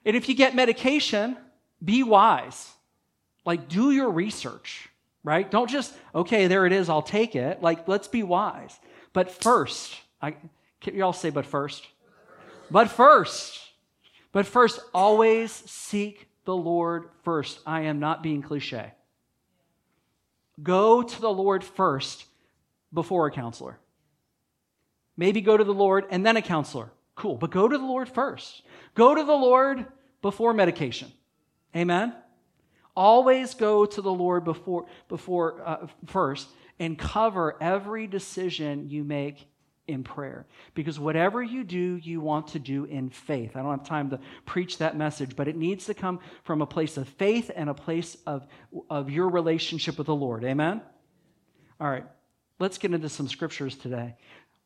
And 0.04 0.16
if 0.16 0.28
you 0.28 0.36
get 0.36 0.56
medication, 0.56 1.38
be 1.84 2.02
wise. 2.02 2.72
Like, 3.46 3.68
do 3.68 3.92
your 3.92 4.10
research, 4.10 4.90
right? 5.24 5.50
Don't 5.50 5.70
just, 5.70 5.94
okay, 6.14 6.48
there 6.48 6.66
it 6.66 6.72
is, 6.72 6.90
I'll 6.90 7.02
take 7.02 7.36
it. 7.36 7.62
Like, 7.62 7.88
let's 7.88 8.08
be 8.08 8.24
wise. 8.24 8.80
But 9.14 9.32
first, 9.32 9.96
I, 10.22 10.36
can 10.82 10.96
you 10.96 11.04
all 11.04 11.14
say, 11.14 11.30
but 11.30 11.46
first? 11.46 11.86
But 12.70 12.90
first, 12.90 13.60
but 14.32 14.46
first, 14.46 14.80
always 14.94 15.52
seek 15.52 16.28
the 16.46 16.56
Lord 16.56 17.10
first. 17.24 17.60
I 17.66 17.82
am 17.82 18.00
not 18.00 18.24
being 18.24 18.42
cliche. 18.42 18.94
Go 20.62 21.04
to 21.04 21.22
the 21.22 21.30
Lord 21.30 21.64
first 21.64 22.26
before 22.94 23.28
a 23.28 23.32
counselor. 23.32 23.78
Maybe 25.16 25.42
go 25.42 25.58
to 25.58 25.64
the 25.64 25.74
Lord 25.74 26.06
and 26.10 26.26
then 26.26 26.38
a 26.38 26.42
counselor. 26.42 26.92
Cool, 27.16 27.36
but 27.36 27.52
go 27.52 27.68
to 27.68 27.78
the 27.78 27.84
Lord 27.84 28.08
first. 28.08 28.62
Go 28.94 29.16
to 29.16 29.24
the 29.24 29.34
Lord 29.34 29.86
before 30.22 30.54
medication. 30.54 31.12
Amen. 31.76 32.14
Always 32.98 33.54
go 33.54 33.86
to 33.86 34.02
the 34.02 34.12
Lord 34.12 34.44
before 34.44 34.88
before 35.08 35.62
uh, 35.64 35.86
first 36.08 36.50
and 36.80 36.98
cover 36.98 37.56
every 37.62 38.08
decision 38.08 38.90
you 38.90 39.04
make 39.04 39.48
in 39.88 40.04
prayer. 40.04 40.48
Because 40.74 41.00
whatever 41.00 41.44
you 41.44 41.64
do, 41.64 41.98
you 41.98 42.20
want 42.22 42.48
to 42.48 42.60
do 42.60 42.86
in 42.86 43.12
faith. 43.12 43.56
I 43.56 43.62
don't 43.62 43.78
have 43.78 43.88
time 43.88 44.10
to 44.10 44.20
preach 44.48 44.80
that 44.80 44.98
message, 44.98 45.36
but 45.36 45.48
it 45.48 45.56
needs 45.56 45.86
to 45.86 45.94
come 45.94 46.20
from 46.44 46.64
a 46.64 46.66
place 46.66 46.98
of 46.98 47.08
faith 47.08 47.52
and 47.56 47.70
a 47.70 47.74
place 47.76 48.18
of, 48.26 48.48
of 48.90 49.12
your 49.12 49.30
relationship 49.30 50.00
with 50.00 50.08
the 50.08 50.16
Lord. 50.16 50.44
Amen? 50.44 50.82
All 51.80 51.90
right, 51.90 52.06
let's 52.58 52.80
get 52.80 52.96
into 52.96 53.10
some 53.10 53.28
scriptures 53.28 53.76
today. 53.76 54.16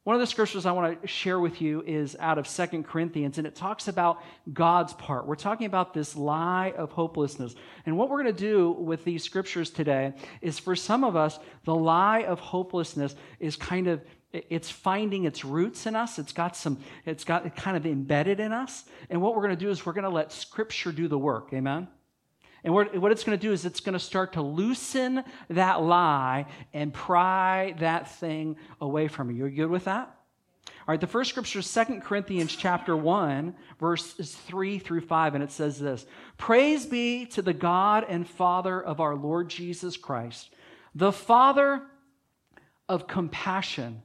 One 0.04 0.16
of 0.16 0.20
the 0.20 0.26
scriptures 0.26 0.66
I 0.66 0.72
want 0.72 1.00
to 1.00 1.08
share 1.08 1.40
with 1.40 1.62
you 1.62 1.84
is 1.86 2.18
out 2.20 2.40
of 2.40 2.48
Second 2.48 2.86
Corinthians, 2.88 3.38
and 3.38 3.46
it 3.46 3.54
talks 3.56 3.88
about 3.88 4.24
God's 4.52 4.94
part. 4.94 5.28
We're 5.28 5.36
talking 5.36 5.68
about 5.68 5.94
this 5.94 6.16
lie 6.16 6.74
of 6.76 6.92
hopelessness. 6.92 7.54
And 7.86 7.96
what 7.98 8.10
we're 8.10 8.24
going 8.24 8.36
to 8.36 8.42
do 8.42 8.72
with 8.72 9.04
these 9.06 9.24
scriptures 9.24 9.70
today 9.70 10.14
is 10.42 10.58
for 10.58 10.76
some 10.76 11.04
of 11.04 11.16
us, 11.16 11.38
the 11.66 11.76
lie 11.76 12.24
of 12.24 12.40
hopelessness 12.40 13.16
is 13.40 13.56
kind 13.56 13.88
of 13.88 14.02
it's 14.34 14.72
finding 14.72 15.26
its 15.26 15.44
roots 15.44 15.86
in 15.86 15.94
us 15.94 16.18
it's 16.18 16.32
got 16.32 16.56
some 16.56 16.80
it's 17.06 17.26
got 17.26 17.54
kind 17.54 17.76
of 17.76 17.86
embedded 17.86 18.40
in 18.40 18.54
us 18.54 18.86
and 19.10 19.22
what 19.22 19.36
we're 19.36 19.42
going 19.42 19.58
to 19.58 19.62
do 19.62 19.70
is 19.70 19.86
we're 19.86 19.92
going 19.92 20.06
to 20.06 20.10
let 20.10 20.32
scripture 20.32 20.94
do 20.94 21.10
the 21.10 21.18
work 21.18 21.50
amen 21.52 21.86
and 22.64 22.74
what 22.74 23.12
it's 23.12 23.24
going 23.24 23.38
to 23.38 23.42
do 23.42 23.52
is 23.52 23.66
it's 23.66 23.80
going 23.80 23.94
to 23.94 24.00
start 24.00 24.34
to 24.34 24.42
loosen 24.42 25.24
that 25.50 25.82
lie 25.82 26.46
and 26.74 26.94
pry 26.94 27.74
that 27.80 28.12
thing 28.12 28.58
away 28.80 29.08
from 29.08 29.32
you. 29.32 29.38
You're 29.38 29.50
good 29.50 29.70
with 29.70 29.86
that? 29.86 30.16
All 30.68 30.94
right, 30.94 31.02
the 31.02 31.08
first 31.08 31.30
scripture 31.30 31.60
is 31.60 31.74
2 31.74 32.02
Corinthians 32.02 32.56
chapter 32.56 32.98
1, 32.98 33.56
verses 33.80 34.36
3 34.36 34.80
through 34.80 35.02
5, 35.02 35.36
and 35.36 35.44
it 35.44 35.52
says 35.52 35.80
this 35.80 36.06
Praise 36.38 36.86
be 36.86 37.26
to 37.28 37.42
the 37.42 37.54
God 37.54 38.06
and 38.08 38.28
Father 38.28 38.82
of 38.82 39.00
our 39.00 39.16
Lord 39.16 39.50
Jesus 39.50 39.98
Christ, 39.98 40.50
the 40.94 41.12
Father 41.12 41.84
of 42.90 43.08
compassion 43.08 44.02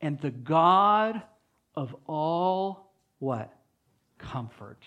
and 0.00 0.20
the 0.20 0.30
God 0.30 1.22
of 1.74 1.94
all 2.06 2.92
what? 3.18 3.52
Comfort. 4.18 4.82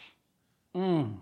Mm. 0.76 1.18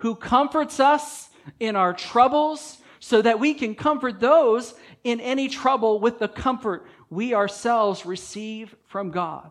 Who 0.00 0.14
comforts 0.14 0.80
us 0.80 1.30
in 1.58 1.76
our 1.76 1.92
troubles 1.92 2.78
so 3.00 3.22
that 3.22 3.40
we 3.40 3.54
can 3.54 3.74
comfort 3.74 4.20
those 4.20 4.74
in 5.04 5.20
any 5.20 5.48
trouble 5.48 6.00
with 6.00 6.18
the 6.18 6.28
comfort 6.28 6.86
we 7.08 7.34
ourselves 7.34 8.04
receive 8.04 8.76
from 8.86 9.10
God. 9.10 9.50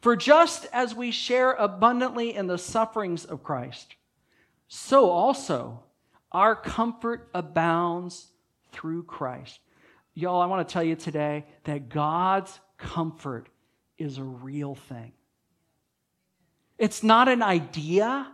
For 0.00 0.16
just 0.16 0.66
as 0.72 0.94
we 0.94 1.10
share 1.10 1.52
abundantly 1.52 2.34
in 2.34 2.46
the 2.46 2.58
sufferings 2.58 3.24
of 3.24 3.42
Christ, 3.42 3.96
so 4.68 5.10
also 5.10 5.82
our 6.32 6.54
comfort 6.56 7.28
abounds 7.34 8.28
through 8.72 9.04
Christ. 9.04 9.60
Y'all, 10.14 10.40
I 10.40 10.46
want 10.46 10.66
to 10.66 10.72
tell 10.72 10.84
you 10.84 10.96
today 10.96 11.46
that 11.64 11.88
God's 11.88 12.58
comfort 12.78 13.48
is 13.98 14.18
a 14.18 14.24
real 14.24 14.74
thing. 14.74 15.12
It's 16.78 17.02
not 17.02 17.28
an 17.28 17.42
idea, 17.42 18.30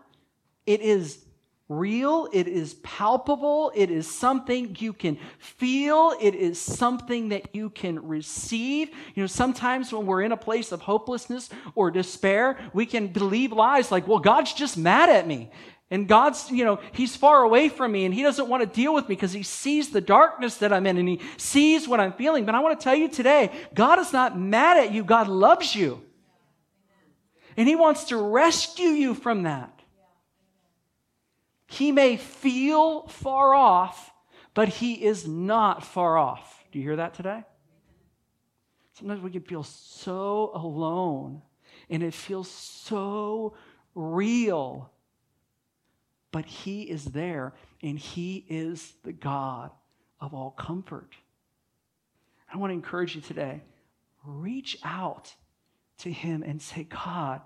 it 0.66 0.80
is 0.80 1.24
real, 1.70 2.28
it 2.32 2.48
is 2.48 2.74
palpable, 2.82 3.72
it 3.74 3.90
is 3.90 4.10
something 4.10 4.76
you 4.80 4.92
can 4.92 5.16
feel, 5.38 6.12
it 6.20 6.34
is 6.34 6.60
something 6.60 7.30
that 7.30 7.54
you 7.54 7.70
can 7.70 8.06
receive. 8.06 8.90
You 9.14 9.22
know, 9.22 9.28
sometimes 9.28 9.92
when 9.92 10.04
we're 10.04 10.22
in 10.22 10.32
a 10.32 10.36
place 10.36 10.72
of 10.72 10.82
hopelessness 10.82 11.48
or 11.76 11.90
despair, 11.90 12.58
we 12.74 12.84
can 12.84 13.06
believe 13.06 13.52
lies 13.52 13.92
like, 13.92 14.08
well, 14.08 14.18
God's 14.18 14.52
just 14.52 14.76
mad 14.76 15.08
at 15.08 15.26
me. 15.26 15.50
And 15.92 16.06
God's, 16.06 16.50
you 16.50 16.64
know, 16.64 16.80
He's 16.92 17.16
far 17.16 17.42
away 17.42 17.68
from 17.68 17.92
me 17.92 18.04
and 18.04 18.12
He 18.12 18.22
doesn't 18.22 18.48
want 18.48 18.62
to 18.62 18.66
deal 18.66 18.92
with 18.92 19.08
me 19.08 19.14
because 19.14 19.32
He 19.32 19.42
sees 19.44 19.90
the 19.90 20.00
darkness 20.00 20.56
that 20.56 20.72
I'm 20.72 20.86
in 20.86 20.98
and 20.98 21.08
He 21.08 21.20
sees 21.36 21.88
what 21.88 22.00
I'm 22.00 22.12
feeling. 22.12 22.44
But 22.44 22.54
I 22.54 22.60
want 22.60 22.78
to 22.78 22.84
tell 22.84 22.94
you 22.94 23.08
today 23.08 23.50
God 23.74 23.98
is 23.98 24.12
not 24.12 24.38
mad 24.38 24.76
at 24.76 24.92
you, 24.92 25.04
God 25.04 25.28
loves 25.28 25.74
you. 25.74 26.02
And 27.56 27.68
He 27.68 27.76
wants 27.76 28.04
to 28.04 28.16
rescue 28.16 28.88
you 28.88 29.14
from 29.14 29.44
that. 29.44 29.79
He 31.70 31.92
may 31.92 32.16
feel 32.16 33.06
far 33.06 33.54
off, 33.54 34.12
but 34.54 34.68
He 34.68 35.04
is 35.04 35.26
not 35.26 35.84
far 35.84 36.18
off. 36.18 36.64
Do 36.72 36.78
you 36.78 36.84
hear 36.84 36.96
that 36.96 37.14
today? 37.14 37.44
Sometimes 38.94 39.22
we 39.22 39.30
can 39.30 39.42
feel 39.42 39.62
so 39.62 40.50
alone 40.54 41.42
and 41.88 42.02
it 42.02 42.12
feels 42.12 42.50
so 42.50 43.54
real 43.94 44.90
but 46.32 46.44
He 46.44 46.82
is 46.82 47.06
there 47.06 47.54
and 47.82 47.98
He 47.98 48.44
is 48.48 48.94
the 49.04 49.12
God 49.12 49.70
of 50.20 50.34
all 50.34 50.50
comfort. 50.50 51.14
I 52.52 52.56
want 52.56 52.70
to 52.70 52.74
encourage 52.74 53.14
you 53.14 53.20
today 53.20 53.62
reach 54.24 54.76
out 54.84 55.34
to 55.98 56.10
Him 56.12 56.42
and 56.42 56.60
say, 56.60 56.84
God, 56.84 57.40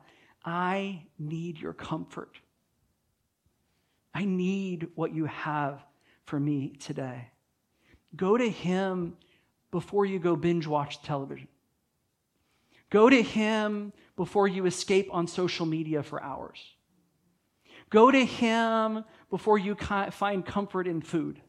I 0.45 1.07
need 1.19 1.59
your 1.59 1.73
comfort. 1.73 2.39
I 4.15 4.25
need 4.25 4.89
what 4.95 5.13
you 5.13 5.25
have 5.27 5.83
for 6.25 6.39
me 6.39 6.77
today. 6.79 7.31
Go 8.15 8.37
to 8.37 8.49
Him 8.49 9.17
before 9.71 10.07
you 10.07 10.19
go 10.19 10.37
binge 10.37 10.67
watch 10.67 11.03
television. 11.03 11.49
Go 12.91 13.11
to 13.11 13.23
Him 13.23 13.93
before 14.17 14.47
you 14.47 14.67
escape 14.67 15.09
on 15.13 15.27
social 15.27 15.67
media 15.67 16.03
for 16.03 16.23
hours. 16.23 16.61
Go 17.91 18.11
to 18.11 18.25
Him 18.25 19.05
before 19.31 19.59
you 19.59 19.75
find 19.75 20.47
comfort 20.47 20.87
in 20.87 21.01
food. 21.01 21.41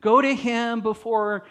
Go 0.00 0.22
to 0.22 0.34
Him 0.34 0.80
before 0.80 1.46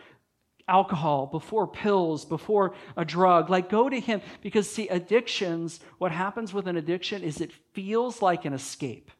alcohol, 0.67 1.27
before 1.27 1.67
pills, 1.67 2.25
before 2.25 2.73
a 2.97 3.05
drug. 3.05 3.51
Like, 3.51 3.69
go 3.69 3.89
to 3.89 3.99
Him. 3.99 4.21
Because, 4.41 4.67
see, 4.69 4.87
addictions, 4.87 5.79
what 5.99 6.11
happens 6.11 6.51
with 6.51 6.67
an 6.67 6.77
addiction 6.77 7.21
is 7.21 7.41
it 7.41 7.51
feels 7.73 8.23
like 8.23 8.45
an 8.45 8.53
escape. 8.53 9.11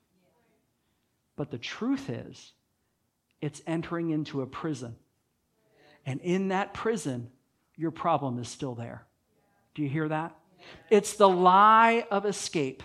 But 1.36 1.51
the 1.51 1.58
truth 1.58 2.10
is, 2.10 2.54
it's 3.42 3.62
entering 3.68 4.12
into 4.12 4.42
a 4.42 4.48
prison. 4.48 4.96
And 6.06 6.22
in 6.22 6.50
that 6.50 6.74
prison, 6.74 7.30
your 7.75 7.92
problem 7.92 8.39
is 8.39 8.48
still 8.48 8.75
there. 8.75 9.06
Do 9.74 9.82
you 9.82 9.89
hear 9.89 10.08
that? 10.08 10.36
It's 10.89 11.13
the 11.13 11.30
lie 11.30 12.06
of 12.10 12.25
escape 12.25 12.84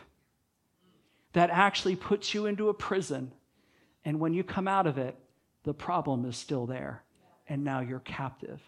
that 1.32 1.50
actually 1.50 1.96
puts 1.96 2.34
you 2.34 2.46
into 2.46 2.68
a 2.68 2.74
prison. 2.74 3.32
And 4.04 4.18
when 4.18 4.34
you 4.34 4.42
come 4.42 4.66
out 4.66 4.86
of 4.86 4.98
it, 4.98 5.16
the 5.62 5.74
problem 5.74 6.24
is 6.24 6.36
still 6.36 6.66
there. 6.66 7.04
And 7.48 7.62
now 7.62 7.80
you're 7.80 8.00
captive. 8.00 8.60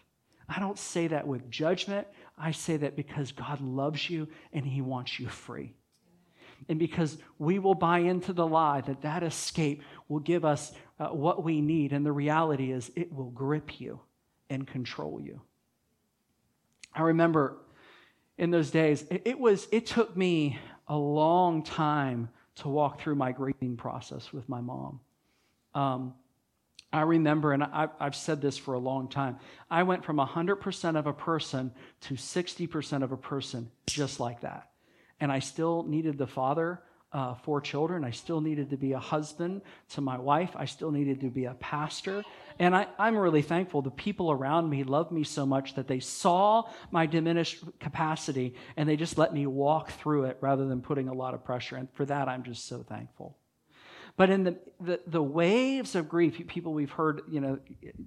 I 0.47 0.59
don't 0.59 0.77
say 0.77 1.07
that 1.07 1.27
with 1.27 1.49
judgment. 1.49 2.07
I 2.37 2.51
say 2.51 2.77
that 2.77 2.95
because 2.95 3.31
God 3.31 3.61
loves 3.61 4.09
you 4.09 4.27
and 4.51 4.65
he 4.65 4.81
wants 4.81 5.19
you 5.19 5.27
free. 5.27 5.73
And 6.69 6.79
because 6.79 7.17
we 7.39 7.59
will 7.59 7.75
buy 7.75 7.99
into 7.99 8.33
the 8.33 8.47
lie 8.47 8.81
that 8.81 9.01
that 9.01 9.23
escape 9.23 9.83
will 10.07 10.19
give 10.19 10.45
us 10.45 10.71
uh, 10.99 11.07
what 11.07 11.43
we 11.43 11.61
need. 11.61 11.93
And 11.93 12.05
the 12.05 12.11
reality 12.11 12.71
is, 12.71 12.91
it 12.95 13.11
will 13.13 13.29
grip 13.31 13.79
you 13.79 13.99
and 14.49 14.65
control 14.67 15.19
you. 15.21 15.41
I 16.93 17.01
remember 17.01 17.57
in 18.37 18.51
those 18.51 18.71
days, 18.71 19.05
it, 19.09 19.23
it 19.25 19.39
was, 19.39 19.67
it 19.71 19.85
took 19.85 20.15
me 20.15 20.59
a 20.87 20.97
long 20.97 21.63
time 21.63 22.29
to 22.55 22.69
walk 22.69 23.01
through 23.01 23.15
my 23.15 23.31
grieving 23.31 23.77
process 23.77 24.31
with 24.31 24.47
my 24.47 24.61
mom. 24.61 24.99
Um, 25.73 26.13
I 26.91 27.01
remember, 27.01 27.53
and 27.53 27.63
I, 27.63 27.87
have 27.99 28.15
said 28.15 28.39
this 28.39 28.57
for 28.57 28.75
a 28.75 28.79
long 28.79 29.07
time, 29.07 29.39
I 29.69 29.81
went 29.81 30.05
from 30.05 30.17
100% 30.17 30.97
of 30.97 31.07
a 31.07 31.13
person 31.13 31.71
to 32.01 32.13
60% 32.13 33.03
of 33.03 33.11
a 33.11 33.17
person 33.17 33.71
just 33.87 34.19
like 34.19 34.41
that. 34.41 34.69
And 35.19 35.31
I 35.31 35.39
still 35.39 35.83
needed 35.83 36.17
the 36.17 36.27
father 36.27 36.81
uh, 37.13 37.35
four 37.35 37.61
children. 37.61 38.03
I 38.03 38.11
still 38.11 38.41
needed 38.41 38.71
to 38.71 38.77
be 38.77 38.93
a 38.93 38.99
husband 38.99 39.61
to 39.89 40.01
my 40.01 40.17
wife. 40.17 40.51
I 40.55 40.65
still 40.65 40.91
needed 40.91 41.21
to 41.21 41.29
be 41.29 41.45
a 41.45 41.53
pastor. 41.53 42.23
And 42.59 42.75
I, 42.75 42.87
I'm 42.97 43.15
really 43.15 43.43
thankful. 43.43 43.81
The 43.81 43.91
people 43.91 44.31
around 44.31 44.69
me 44.69 44.83
loved 44.83 45.11
me 45.11 45.23
so 45.23 45.45
much 45.45 45.75
that 45.75 45.87
they 45.87 45.99
saw 45.99 46.63
my 46.91 47.05
diminished 47.05 47.63
capacity 47.79 48.55
and 48.77 48.89
they 48.89 48.95
just 48.95 49.17
let 49.17 49.33
me 49.33 49.45
walk 49.45 49.91
through 49.91 50.25
it 50.25 50.37
rather 50.41 50.65
than 50.65 50.81
putting 50.81 51.07
a 51.07 51.13
lot 51.13 51.33
of 51.33 51.45
pressure. 51.45 51.75
And 51.75 51.87
for 51.93 52.05
that, 52.05 52.27
I'm 52.27 52.43
just 52.43 52.67
so 52.67 52.83
thankful. 52.83 53.37
But 54.15 54.29
in 54.29 54.43
the, 54.43 54.57
the, 54.79 54.99
the, 55.07 55.23
waves 55.23 55.95
of 55.95 56.07
grief, 56.07 56.47
people 56.47 56.71
we've 56.71 56.91
heard, 56.91 57.21
you 57.31 57.41
know, 57.41 57.57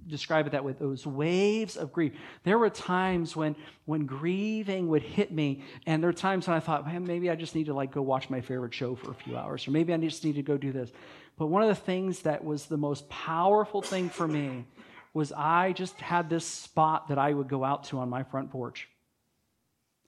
describe 0.06 0.46
it 0.46 0.50
that 0.50 0.64
way, 0.64 0.72
those 0.72 1.04
waves 1.04 1.76
of 1.76 1.92
grief. 1.92 2.12
There 2.44 2.58
were 2.58 2.70
times 2.70 3.34
when, 3.34 3.56
when 3.86 4.06
grieving 4.06 4.86
would 4.88 5.02
hit 5.02 5.32
me, 5.32 5.64
and 5.84 6.00
there 6.00 6.08
were 6.08 6.14
times 6.14 6.46
when 6.46 6.56
I 6.56 6.60
thought, 6.60 6.86
man, 6.86 7.04
maybe 7.04 7.28
I 7.28 7.34
just 7.34 7.56
need 7.56 7.66
to 7.66 7.74
like 7.74 7.90
go 7.90 8.02
watch 8.02 8.30
my 8.30 8.40
favorite 8.40 8.72
show 8.72 8.94
for 8.94 9.10
a 9.10 9.14
few 9.14 9.36
hours, 9.36 9.66
or 9.66 9.72
maybe 9.72 9.92
I 9.92 9.96
just 9.96 10.24
need 10.24 10.36
to 10.36 10.42
go 10.42 10.56
do 10.56 10.70
this. 10.70 10.92
But 11.38 11.46
one 11.46 11.62
of 11.62 11.68
the 11.68 11.74
things 11.74 12.20
that 12.22 12.44
was 12.44 12.66
the 12.66 12.76
most 12.76 13.08
powerful 13.08 13.82
thing 13.82 14.08
for 14.08 14.28
me 14.28 14.64
was 15.12 15.32
I 15.32 15.72
just 15.72 16.00
had 16.00 16.30
this 16.30 16.44
spot 16.44 17.08
that 17.08 17.18
I 17.18 17.32
would 17.32 17.48
go 17.48 17.64
out 17.64 17.84
to 17.84 17.98
on 17.98 18.08
my 18.08 18.22
front 18.22 18.52
porch. 18.52 18.88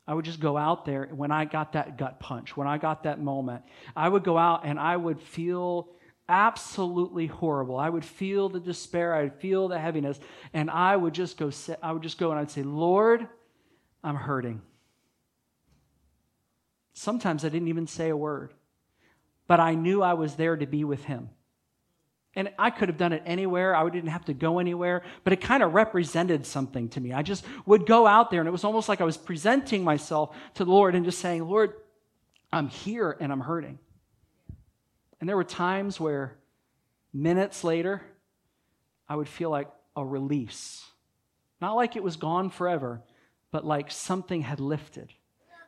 I 0.09 0.15
would 0.15 0.25
just 0.25 0.41
go 0.41 0.57
out 0.57 0.87
there 0.87 1.07
when 1.13 1.31
I 1.31 1.45
got 1.45 1.75
that 1.75 1.99
gut 1.99 2.19
punch, 2.19 2.57
when 2.57 2.67
I 2.67 2.79
got 2.79 3.03
that 3.03 3.21
moment. 3.21 3.63
I 3.95 4.09
would 4.09 4.25
go 4.25 4.39
out 4.39 4.63
and 4.65 4.81
I 4.81 4.97
would 4.97 5.21
feel 5.21 5.91
absolutely 6.31 7.27
horrible. 7.27 7.77
I 7.77 7.91
would 7.91 8.07
feel 8.07 8.49
the 8.49 8.59
despair, 8.59 9.15
I 9.15 9.25
would 9.25 9.35
feel 9.35 9.69
the 9.69 9.79
heaviness, 9.79 10.19
and 10.55 10.71
I 10.71 10.97
would 10.97 11.13
just 11.13 11.37
go 11.37 11.51
I 11.83 11.93
would 11.93 12.03
just 12.03 12.17
go 12.17 12.31
and 12.31 12.41
I'd 12.41 12.51
say, 12.51 12.63
"Lord, 12.63 13.29
I'm 14.03 14.17
hurting." 14.17 14.63
Sometimes 16.95 17.45
I 17.45 17.51
didn't 17.51 17.69
even 17.69 17.87
say 17.87 18.09
a 18.09 18.17
word, 18.17 18.55
but 19.47 19.61
I 19.61 19.75
knew 19.75 20.03
I 20.03 20.15
was 20.15 20.37
there 20.37 20.57
to 20.57 20.67
be 20.67 20.85
with 20.85 21.05
him. 21.05 21.29
And 22.39 22.53
I 22.57 22.71
could 22.71 22.89
have 22.89 22.97
done 22.97 23.13
it 23.13 23.25
anywhere. 23.27 23.75
I 23.75 23.89
didn't 23.89 24.11
have 24.11 24.27
to 24.27 24.33
go 24.33 24.61
anywhere, 24.61 25.03
but 25.25 25.33
it 25.33 25.41
kind 25.41 25.61
of 25.61 25.75
represented 25.75 26.47
something 26.47 26.89
to 26.91 27.01
me. 27.01 27.13
I 27.13 27.23
just 27.23 27.45
would 27.67 27.85
go 27.85 28.07
out 28.07 28.31
there, 28.31 28.41
and 28.41 28.47
it 28.47 28.53
was 28.53 28.63
almost 28.63 28.89
like 28.89 29.01
I 29.01 29.05
was 29.05 29.17
presenting 29.17 29.83
myself 29.83 30.37
to 30.55 30.65
the 30.65 30.71
Lord 30.71 30.95
and 30.95 31.05
just 31.05 31.19
saying, 31.19 31.45
Lord, 31.45 31.73
I'm 32.53 32.69
here 32.69 33.17
and 33.19 33.33
I'm 33.33 33.41
hurting. 33.41 33.81
And 35.19 35.29
there 35.29 35.35
were 35.35 35.43
times 35.43 35.99
where 35.99 36.37
minutes 37.13 37.65
later, 37.65 38.03
I 39.09 39.17
would 39.17 39.29
feel 39.29 39.51
like 39.51 39.69
a 39.97 40.07
release. 40.07 40.85
Not 41.61 41.75
like 41.75 41.97
it 41.97 42.05
was 42.05 42.15
gone 42.15 42.51
forever, 42.51 43.03
but 43.51 43.67
like 43.67 43.91
something 43.91 44.43
had 44.43 44.61
lifted. 44.61 45.13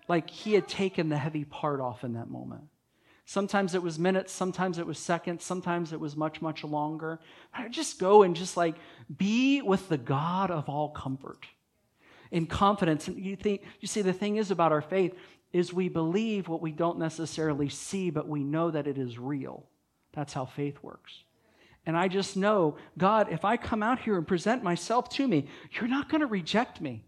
Like 0.07 0.31
he 0.31 0.53
had 0.53 0.69
taken 0.69 1.09
the 1.09 1.19
heavy 1.19 1.45
part 1.45 1.81
off 1.81 2.05
in 2.05 2.13
that 2.13 2.31
moment. 2.31 2.63
Sometimes 3.27 3.75
it 3.75 3.83
was 3.83 3.99
minutes, 3.99 4.33
sometimes 4.33 4.79
it 4.79 4.87
was 4.87 4.99
seconds, 4.99 5.45
sometimes 5.45 5.93
it 5.93 6.01
was 6.01 6.17
much, 6.17 6.43
much 6.43 6.65
longer. 6.65 7.21
I 7.55 7.69
just 7.69 7.99
go 7.99 8.23
and 8.23 8.35
just 8.35 8.57
like 8.57 8.75
be 9.17 9.63
with 9.63 9.89
the 9.89 9.99
God 9.99 10.51
of 10.51 10.69
all 10.69 10.89
comfort 10.89 11.47
in 12.31 12.47
confidence. 12.47 13.09
And 13.09 13.19
you 13.19 13.37
think, 13.37 13.63
you 13.81 13.89
see, 13.89 14.03
the 14.03 14.13
thing 14.13 14.37
is 14.37 14.51
about 14.51 14.73
our 14.73 14.83
faith 14.83 15.15
is 15.53 15.73
we 15.73 15.89
believe 15.89 16.49
what 16.49 16.63
we 16.63 16.73
don't 16.73 16.99
necessarily 16.99 17.69
see, 17.69 18.11
but 18.11 18.29
we 18.29 18.43
know 18.43 18.71
that 18.71 18.87
it 18.87 18.99
is 18.99 19.19
real. 19.19 19.67
That's 20.13 20.33
how 20.33 20.45
faith 20.45 20.79
works. 20.83 21.13
And 21.87 21.97
I 21.97 22.09
just 22.09 22.37
know, 22.37 22.77
God, 22.99 23.33
if 23.33 23.45
I 23.45 23.57
come 23.57 23.83
out 23.83 24.01
here 24.01 24.17
and 24.17 24.27
present 24.27 24.63
myself 24.63 25.09
to 25.11 25.27
me, 25.27 25.47
you're 25.73 25.89
not 25.89 26.09
going 26.09 26.21
to 26.21 26.27
reject 26.27 26.81
me. 26.81 27.05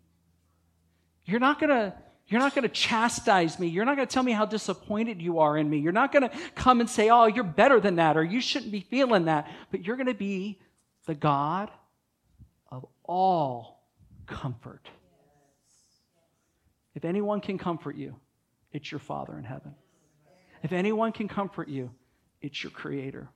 You're 1.25 1.41
not 1.41 1.61
going 1.61 1.71
to 1.71 1.95
you're 2.33 2.41
not 2.41 2.55
going 2.55 2.63
to 2.63 2.71
chastise 2.71 3.59
me. 3.59 3.69
You're 3.69 3.85
not 3.85 3.97
going 3.97 4.09
to 4.09 4.13
tell 4.13 4.23
me 4.23 4.33
how 4.33 4.47
disappointed 4.47 5.21
you 5.21 5.41
are 5.41 5.59
in 5.59 5.69
me. 5.69 5.77
You're 5.79 5.93
not 5.93 6.13
going 6.13 6.23
to 6.23 6.35
come 6.55 6.81
and 6.81 6.89
say, 6.89 7.11
oh, 7.11 7.27
you're 7.27 7.45
better 7.45 7.79
than 7.79 7.97
that, 7.97 8.17
or 8.17 8.25
you 8.25 8.41
shouldn't 8.41 8.73
be 8.73 8.81
feeling 8.81 9.27
that. 9.27 9.51
But 9.71 9.85
you're 9.85 9.97
going 9.97 10.07
to 10.07 10.15
be 10.15 10.59
the 11.05 11.15
God 11.15 11.71
of 12.71 12.87
all 13.05 13.85
comfort. 14.27 14.89
If 16.95 17.05
anyone 17.05 17.43
can 17.43 17.59
comfort 17.59 17.97
you, 17.97 18.17
it's 18.73 18.91
your 18.91 19.01
Father 19.01 19.37
in 19.37 19.45
heaven. 19.45 19.75
If 20.63 20.73
anyone 20.73 21.13
can 21.13 21.29
comfort 21.29 21.69
you, 21.69 21.91
it's 22.41 22.63
your 22.63 22.71
Creator. 22.71 23.29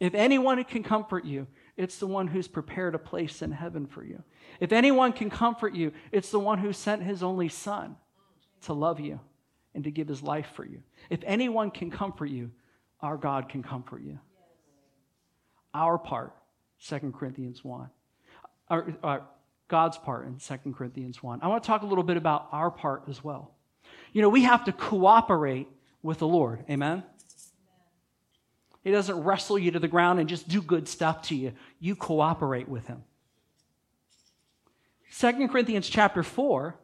If 0.00 0.14
anyone 0.14 0.62
can 0.64 0.82
comfort 0.82 1.24
you, 1.24 1.46
it's 1.76 1.98
the 1.98 2.08
one 2.08 2.26
who's 2.26 2.48
prepared 2.48 2.96
a 2.96 2.98
place 2.98 3.40
in 3.40 3.52
heaven 3.52 3.86
for 3.86 4.02
you. 4.02 4.24
If 4.58 4.72
anyone 4.72 5.12
can 5.12 5.30
comfort 5.30 5.74
you, 5.74 5.92
it's 6.10 6.32
the 6.32 6.40
one 6.40 6.58
who 6.58 6.72
sent 6.72 7.04
his 7.04 7.22
only 7.22 7.48
Son 7.48 7.96
to 8.66 8.72
love 8.72 9.00
you 9.00 9.18
and 9.74 9.84
to 9.84 9.90
give 9.90 10.08
his 10.08 10.22
life 10.22 10.46
for 10.54 10.64
you. 10.64 10.82
If 11.10 11.20
anyone 11.24 11.70
can 11.70 11.90
comfort 11.90 12.26
you, 12.26 12.50
our 13.00 13.16
God 13.16 13.48
can 13.48 13.62
comfort 13.62 14.02
you. 14.02 14.18
Our 15.74 15.98
part, 15.98 16.34
2 16.86 17.12
Corinthians 17.16 17.64
1. 17.64 17.88
Our, 18.70 18.94
our, 19.02 19.22
God's 19.68 19.98
part 19.98 20.26
in 20.26 20.38
2 20.38 20.72
Corinthians 20.72 21.22
1. 21.22 21.40
I 21.42 21.48
want 21.48 21.62
to 21.62 21.66
talk 21.66 21.82
a 21.82 21.86
little 21.86 22.04
bit 22.04 22.16
about 22.16 22.48
our 22.52 22.70
part 22.70 23.04
as 23.08 23.22
well. 23.22 23.54
You 24.12 24.22
know, 24.22 24.28
we 24.28 24.42
have 24.42 24.64
to 24.64 24.72
cooperate 24.72 25.68
with 26.02 26.18
the 26.18 26.26
Lord. 26.26 26.64
Amen? 26.70 27.02
He 28.84 28.92
doesn't 28.92 29.24
wrestle 29.24 29.58
you 29.58 29.72
to 29.72 29.80
the 29.80 29.88
ground 29.88 30.20
and 30.20 30.28
just 30.28 30.48
do 30.48 30.62
good 30.62 30.86
stuff 30.88 31.22
to 31.22 31.34
you. 31.34 31.52
You 31.80 31.96
cooperate 31.96 32.68
with 32.68 32.86
him. 32.86 33.02
2 35.18 35.48
Corinthians 35.48 35.88
chapter 35.88 36.22
4 36.22 36.76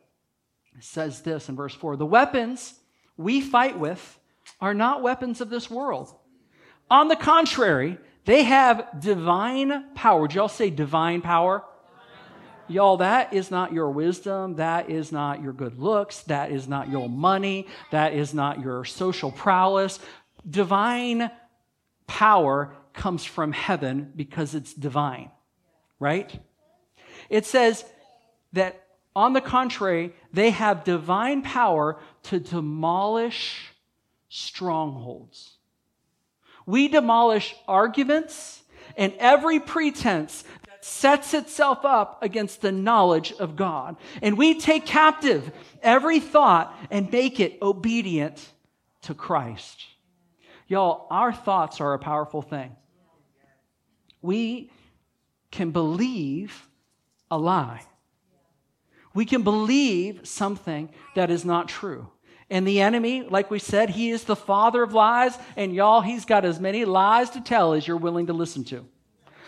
says 0.80 1.22
this 1.22 1.48
in 1.48 1.56
verse 1.56 1.74
4 1.74 1.96
The 1.96 2.06
weapons 2.06 2.74
we 3.16 3.40
fight 3.40 3.78
with 3.78 4.18
are 4.60 4.74
not 4.74 5.02
weapons 5.02 5.40
of 5.40 5.50
this 5.50 5.70
world. 5.70 6.14
On 6.90 7.08
the 7.08 7.16
contrary, 7.16 7.98
they 8.24 8.44
have 8.44 9.00
divine 9.00 9.94
power. 9.94 10.28
Did 10.28 10.36
y'all 10.36 10.48
say 10.48 10.70
divine 10.70 11.20
power? 11.20 11.64
Y'all, 12.68 12.98
that 12.98 13.32
is 13.32 13.50
not 13.50 13.72
your 13.72 13.90
wisdom. 13.90 14.56
That 14.56 14.88
is 14.88 15.12
not 15.12 15.42
your 15.42 15.52
good 15.52 15.78
looks. 15.78 16.22
That 16.22 16.50
is 16.50 16.68
not 16.68 16.88
your 16.88 17.08
money. 17.08 17.66
That 17.90 18.14
is 18.14 18.32
not 18.32 18.60
your 18.60 18.84
social 18.84 19.32
prowess. 19.32 19.98
Divine 20.48 21.30
power 22.06 22.74
comes 22.92 23.24
from 23.24 23.52
heaven 23.52 24.12
because 24.14 24.54
it's 24.54 24.72
divine, 24.72 25.30
right? 25.98 26.30
It 27.28 27.46
says 27.46 27.84
that 28.52 28.81
on 29.14 29.32
the 29.32 29.40
contrary, 29.40 30.14
they 30.32 30.50
have 30.50 30.84
divine 30.84 31.42
power 31.42 31.98
to 32.24 32.40
demolish 32.40 33.72
strongholds. 34.28 35.56
We 36.64 36.88
demolish 36.88 37.54
arguments 37.68 38.62
and 38.96 39.12
every 39.18 39.60
pretense 39.60 40.44
that 40.68 40.84
sets 40.84 41.34
itself 41.34 41.84
up 41.84 42.22
against 42.22 42.62
the 42.62 42.72
knowledge 42.72 43.32
of 43.32 43.56
God. 43.56 43.96
And 44.22 44.38
we 44.38 44.58
take 44.58 44.86
captive 44.86 45.52
every 45.82 46.20
thought 46.20 46.74
and 46.90 47.10
make 47.12 47.40
it 47.40 47.58
obedient 47.60 48.50
to 49.02 49.14
Christ. 49.14 49.84
Y'all, 50.68 51.06
our 51.10 51.32
thoughts 51.32 51.80
are 51.80 51.92
a 51.92 51.98
powerful 51.98 52.40
thing. 52.40 52.74
We 54.22 54.70
can 55.50 55.70
believe 55.70 56.66
a 57.30 57.36
lie 57.36 57.82
we 59.14 59.24
can 59.24 59.42
believe 59.42 60.20
something 60.26 60.90
that 61.14 61.30
is 61.30 61.44
not 61.44 61.68
true. 61.68 62.08
And 62.50 62.66
the 62.66 62.80
enemy, 62.80 63.22
like 63.22 63.50
we 63.50 63.58
said, 63.58 63.90
he 63.90 64.10
is 64.10 64.24
the 64.24 64.36
father 64.36 64.82
of 64.82 64.92
lies, 64.92 65.38
and 65.56 65.74
y'all, 65.74 66.02
he's 66.02 66.24
got 66.24 66.44
as 66.44 66.60
many 66.60 66.84
lies 66.84 67.30
to 67.30 67.40
tell 67.40 67.72
as 67.72 67.86
you're 67.86 67.96
willing 67.96 68.26
to 68.26 68.34
listen 68.34 68.64
to. 68.64 68.86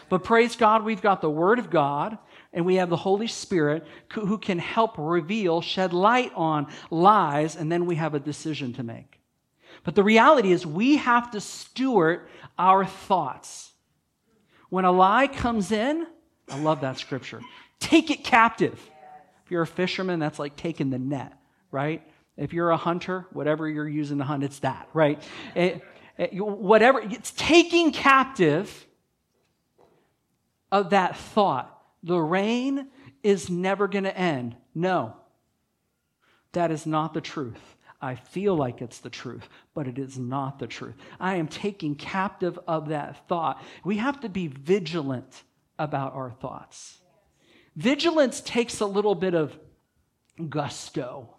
But 0.08 0.24
praise 0.24 0.56
God, 0.56 0.84
we've 0.84 1.02
got 1.02 1.20
the 1.20 1.30
Word 1.30 1.58
of 1.58 1.70
God, 1.70 2.18
and 2.52 2.64
we 2.64 2.76
have 2.76 2.88
the 2.88 2.96
Holy 2.96 3.26
Spirit 3.26 3.84
who 4.12 4.38
can 4.38 4.58
help 4.58 4.94
reveal, 4.96 5.60
shed 5.60 5.92
light 5.92 6.32
on 6.34 6.66
lies, 6.90 7.56
and 7.56 7.70
then 7.70 7.84
we 7.84 7.96
have 7.96 8.14
a 8.14 8.20
decision 8.20 8.72
to 8.74 8.82
make. 8.82 9.20
But 9.82 9.94
the 9.94 10.04
reality 10.04 10.52
is, 10.52 10.64
we 10.64 10.96
have 10.96 11.30
to 11.32 11.40
steward 11.40 12.28
our 12.58 12.86
thoughts. 12.86 13.72
When 14.70 14.84
a 14.84 14.92
lie 14.92 15.26
comes 15.26 15.72
in, 15.72 16.06
I 16.48 16.58
love 16.58 16.80
that 16.82 16.98
scripture, 16.98 17.40
take 17.80 18.10
it 18.10 18.24
captive 18.24 18.90
if 19.44 19.50
you're 19.50 19.62
a 19.62 19.66
fisherman, 19.66 20.18
that's 20.18 20.38
like 20.38 20.56
taking 20.56 20.90
the 20.90 20.98
net, 20.98 21.38
right? 21.70 22.02
If 22.36 22.52
you're 22.52 22.70
a 22.70 22.76
hunter, 22.76 23.26
whatever 23.32 23.68
you're 23.68 23.88
using 23.88 24.18
to 24.18 24.24
hunt, 24.24 24.42
it's 24.42 24.58
that, 24.60 24.88
right? 24.92 25.22
It, 25.54 25.82
it, 26.16 26.34
whatever, 26.34 27.00
it's 27.00 27.32
taking 27.36 27.92
captive 27.92 28.86
of 30.72 30.90
that 30.90 31.16
thought. 31.16 31.70
The 32.02 32.18
rain 32.18 32.88
is 33.22 33.48
never 33.50 33.86
going 33.86 34.04
to 34.04 34.16
end. 34.16 34.56
No. 34.74 35.16
That 36.52 36.70
is 36.70 36.86
not 36.86 37.14
the 37.14 37.20
truth. 37.20 37.76
I 38.00 38.16
feel 38.16 38.54
like 38.54 38.82
it's 38.82 38.98
the 38.98 39.10
truth, 39.10 39.48
but 39.72 39.86
it 39.86 39.98
is 39.98 40.18
not 40.18 40.58
the 40.58 40.66
truth. 40.66 40.94
I 41.18 41.36
am 41.36 41.48
taking 41.48 41.94
captive 41.94 42.58
of 42.68 42.88
that 42.88 43.26
thought. 43.28 43.62
We 43.84 43.96
have 43.96 44.20
to 44.20 44.28
be 44.28 44.48
vigilant 44.48 45.42
about 45.78 46.14
our 46.14 46.30
thoughts. 46.30 46.98
Vigilance 47.76 48.40
takes 48.40 48.80
a 48.80 48.86
little 48.86 49.14
bit 49.14 49.34
of 49.34 49.56
gusto, 50.48 51.30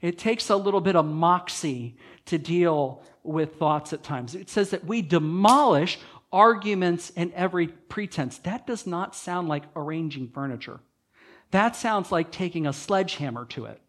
it 0.00 0.18
takes 0.18 0.50
a 0.50 0.56
little 0.56 0.80
bit 0.80 0.96
of 0.96 1.04
moxie 1.04 1.96
to 2.26 2.38
deal 2.38 3.02
with 3.24 3.56
thoughts 3.56 3.92
at 3.92 4.02
times. 4.02 4.34
It 4.34 4.48
says 4.48 4.70
that 4.70 4.84
we 4.84 5.02
demolish 5.02 5.98
arguments 6.32 7.10
and 7.16 7.32
every 7.32 7.68
pretense. 7.68 8.38
That 8.38 8.66
does 8.66 8.86
not 8.86 9.16
sound 9.16 9.48
like 9.48 9.64
arranging 9.74 10.28
furniture. 10.28 10.80
That 11.50 11.74
sounds 11.74 12.12
like 12.12 12.30
taking 12.30 12.66
a 12.66 12.72
sledgehammer 12.72 13.46
to 13.46 13.64
it. 13.66 13.80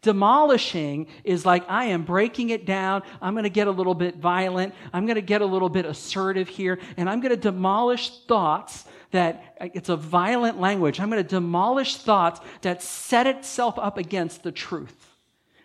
Demolishing 0.00 1.08
is 1.24 1.44
like, 1.44 1.64
I 1.68 1.86
am 1.86 2.04
breaking 2.04 2.50
it 2.50 2.64
down. 2.64 3.02
I'm 3.20 3.34
going 3.34 3.44
to 3.44 3.50
get 3.50 3.66
a 3.66 3.72
little 3.72 3.94
bit 3.94 4.16
violent. 4.16 4.74
I'm 4.92 5.06
going 5.06 5.16
to 5.16 5.22
get 5.22 5.42
a 5.42 5.46
little 5.46 5.68
bit 5.68 5.84
assertive 5.84 6.48
here. 6.48 6.78
And 6.96 7.10
I'm 7.10 7.20
going 7.20 7.34
to 7.34 7.36
demolish 7.36 8.24
thoughts 8.26 8.84
that 9.10 9.56
uh, 9.60 9.68
it's 9.74 9.88
a 9.88 9.96
violent 9.96 10.60
language. 10.60 11.00
I'm 11.00 11.10
going 11.10 11.22
to 11.22 11.28
demolish 11.28 11.96
thoughts 11.96 12.40
that 12.62 12.82
set 12.82 13.26
itself 13.26 13.78
up 13.78 13.98
against 13.98 14.42
the 14.42 14.52
truth. 14.52 15.16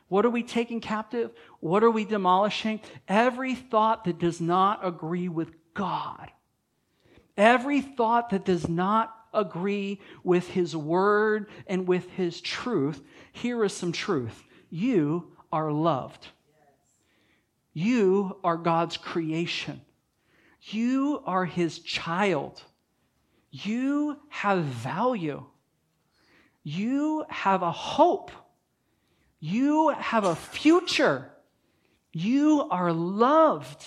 What 0.07 0.25
are 0.25 0.29
we 0.29 0.43
taking 0.43 0.79
captive? 0.79 1.31
What 1.59 1.83
are 1.83 1.91
we 1.91 2.05
demolishing? 2.05 2.81
Every 3.07 3.55
thought 3.55 4.03
that 4.05 4.19
does 4.19 4.39
not 4.39 4.85
agree 4.85 5.27
with 5.27 5.51
God. 5.73 6.31
Every 7.35 7.81
thought 7.81 8.29
that 8.29 8.45
does 8.45 8.69
not 8.69 9.15
agree 9.33 9.99
with 10.23 10.49
His 10.49 10.75
Word 10.75 11.47
and 11.67 11.87
with 11.87 12.09
His 12.11 12.39
truth 12.41 13.01
here 13.31 13.63
is 13.63 13.73
some 13.73 13.91
truth. 13.91 14.43
You 14.69 15.31
are 15.51 15.71
loved. 15.71 16.27
You 17.73 18.37
are 18.43 18.57
God's 18.57 18.97
creation. 18.97 19.81
You 20.61 21.23
are 21.25 21.45
His 21.45 21.79
child. 21.79 22.61
You 23.55 24.17
have 24.29 24.63
value. 24.63 25.45
You 26.63 27.23
have 27.29 27.61
a 27.61 27.71
hope. 27.71 28.31
You 29.39 29.89
have 29.89 30.25
a 30.25 30.35
future. 30.35 31.29
You 32.11 32.67
are 32.71 32.91
loved. 32.91 33.85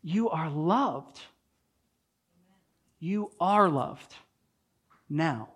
You 0.00 0.30
are 0.30 0.48
loved. 0.48 1.18
You 3.00 3.32
are 3.40 3.68
loved 3.68 4.14
now. 5.10 5.48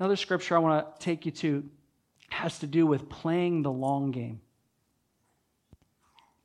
Another 0.00 0.16
scripture 0.16 0.56
I 0.56 0.58
want 0.58 0.98
to 0.98 1.04
take 1.04 1.24
you 1.24 1.30
to 1.32 1.70
has 2.30 2.58
to 2.58 2.66
do 2.66 2.84
with 2.84 3.08
playing 3.08 3.62
the 3.62 3.70
long 3.70 4.10
game. 4.10 4.40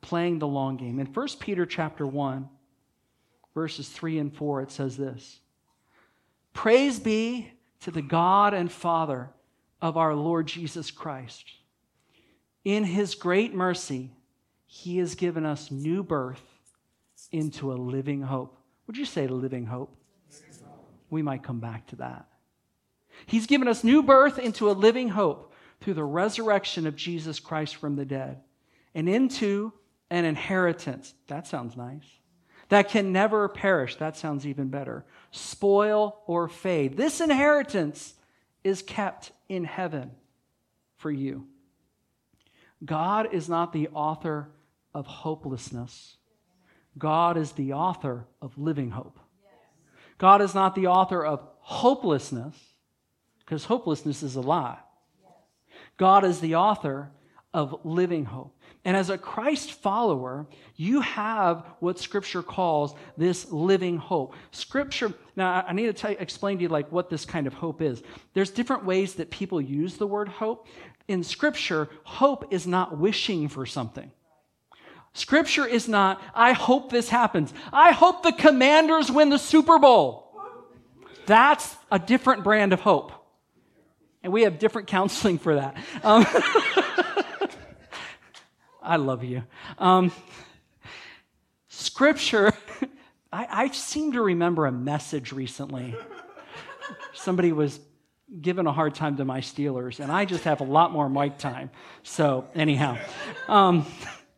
Playing 0.02 0.38
the 0.38 0.46
long 0.46 0.76
game. 0.76 1.00
In 1.00 1.06
1 1.06 1.28
Peter 1.40 1.66
chapter 1.66 2.06
1, 2.06 2.48
verses 3.58 3.88
3 3.88 4.20
and 4.20 4.32
4, 4.32 4.62
it 4.62 4.70
says 4.70 4.96
this 4.96 5.40
Praise 6.52 7.00
be 7.00 7.50
to 7.80 7.90
the 7.90 8.02
God 8.02 8.54
and 8.54 8.70
Father 8.70 9.30
of 9.82 9.96
our 9.96 10.14
Lord 10.14 10.46
Jesus 10.46 10.92
Christ. 10.92 11.44
In 12.64 12.84
his 12.84 13.16
great 13.16 13.52
mercy, 13.52 14.12
he 14.66 14.98
has 14.98 15.16
given 15.16 15.44
us 15.44 15.72
new 15.72 16.04
birth 16.04 16.40
into 17.32 17.72
a 17.72 17.74
living 17.74 18.22
hope. 18.22 18.56
Would 18.86 18.96
you 18.96 19.04
say 19.04 19.26
living 19.26 19.66
hope? 19.66 19.92
We 21.10 21.22
might 21.22 21.42
come 21.42 21.58
back 21.58 21.88
to 21.88 21.96
that. 21.96 22.28
He's 23.26 23.48
given 23.48 23.66
us 23.66 23.82
new 23.82 24.04
birth 24.04 24.38
into 24.38 24.70
a 24.70 24.72
living 24.72 25.08
hope 25.08 25.52
through 25.80 25.94
the 25.94 26.04
resurrection 26.04 26.86
of 26.86 26.94
Jesus 26.94 27.40
Christ 27.40 27.74
from 27.74 27.96
the 27.96 28.04
dead 28.04 28.40
and 28.94 29.08
into 29.08 29.72
an 30.10 30.24
inheritance. 30.24 31.12
That 31.26 31.48
sounds 31.48 31.76
nice. 31.76 32.17
That 32.68 32.88
can 32.88 33.12
never 33.12 33.48
perish. 33.48 33.96
That 33.96 34.16
sounds 34.16 34.46
even 34.46 34.68
better. 34.68 35.04
Spoil 35.30 36.20
or 36.26 36.48
fade. 36.48 36.96
This 36.96 37.20
inheritance 37.20 38.14
is 38.62 38.82
kept 38.82 39.32
in 39.48 39.64
heaven 39.64 40.10
for 40.96 41.10
you. 41.10 41.46
God 42.84 43.32
is 43.32 43.48
not 43.48 43.72
the 43.72 43.88
author 43.88 44.50
of 44.94 45.06
hopelessness. 45.06 46.16
God 46.98 47.36
is 47.36 47.52
the 47.52 47.72
author 47.72 48.26
of 48.42 48.58
living 48.58 48.90
hope. 48.90 49.18
God 50.18 50.42
is 50.42 50.54
not 50.54 50.74
the 50.74 50.88
author 50.88 51.24
of 51.24 51.46
hopelessness 51.60 52.56
because 53.40 53.64
hopelessness 53.64 54.22
is 54.22 54.36
a 54.36 54.40
lie. 54.40 54.78
God 55.96 56.24
is 56.24 56.40
the 56.40 56.56
author 56.56 57.10
of 57.54 57.80
living 57.84 58.24
hope. 58.24 58.57
And 58.84 58.96
as 58.96 59.10
a 59.10 59.18
Christ 59.18 59.72
follower, 59.72 60.46
you 60.76 61.00
have 61.00 61.64
what 61.80 61.98
Scripture 61.98 62.42
calls 62.42 62.94
this 63.16 63.50
living 63.50 63.96
hope. 63.96 64.34
Scripture, 64.50 65.12
now 65.36 65.64
I 65.66 65.72
need 65.72 65.86
to 65.86 65.92
tell, 65.92 66.12
explain 66.12 66.58
to 66.58 66.62
you 66.62 66.68
like 66.68 66.90
what 66.90 67.10
this 67.10 67.24
kind 67.24 67.46
of 67.46 67.54
hope 67.54 67.82
is. 67.82 68.02
There's 68.34 68.50
different 68.50 68.84
ways 68.84 69.14
that 69.14 69.30
people 69.30 69.60
use 69.60 69.96
the 69.96 70.06
word 70.06 70.28
hope. 70.28 70.68
In 71.08 71.24
Scripture, 71.24 71.88
hope 72.04 72.52
is 72.52 72.66
not 72.66 72.98
wishing 72.98 73.48
for 73.48 73.66
something. 73.66 74.10
Scripture 75.12 75.66
is 75.66 75.88
not, 75.88 76.22
I 76.34 76.52
hope 76.52 76.90
this 76.90 77.08
happens. 77.08 77.52
I 77.72 77.92
hope 77.92 78.22
the 78.22 78.32
commanders 78.32 79.10
win 79.10 79.30
the 79.30 79.38
Super 79.38 79.78
Bowl. 79.78 80.32
That's 81.26 81.76
a 81.90 81.98
different 81.98 82.44
brand 82.44 82.72
of 82.72 82.80
hope. 82.80 83.12
And 84.22 84.32
we 84.32 84.42
have 84.42 84.58
different 84.58 84.88
counseling 84.88 85.38
for 85.38 85.56
that. 85.56 85.76
Um, 86.02 86.24
I 88.88 88.96
love 88.96 89.22
you. 89.22 89.42
Um, 89.78 90.10
scripture, 91.68 92.54
I, 93.32 93.46
I 93.50 93.68
seem 93.68 94.12
to 94.12 94.22
remember 94.22 94.64
a 94.64 94.72
message 94.72 95.30
recently. 95.30 95.94
Somebody 97.12 97.52
was 97.52 97.80
giving 98.40 98.66
a 98.66 98.72
hard 98.72 98.94
time 98.94 99.18
to 99.18 99.26
my 99.26 99.40
Steelers, 99.40 100.00
and 100.00 100.10
I 100.10 100.24
just 100.24 100.44
have 100.44 100.62
a 100.62 100.64
lot 100.64 100.90
more 100.90 101.10
mic 101.10 101.36
time. 101.36 101.70
So, 102.02 102.48
anyhow, 102.54 102.96
um, 103.46 103.84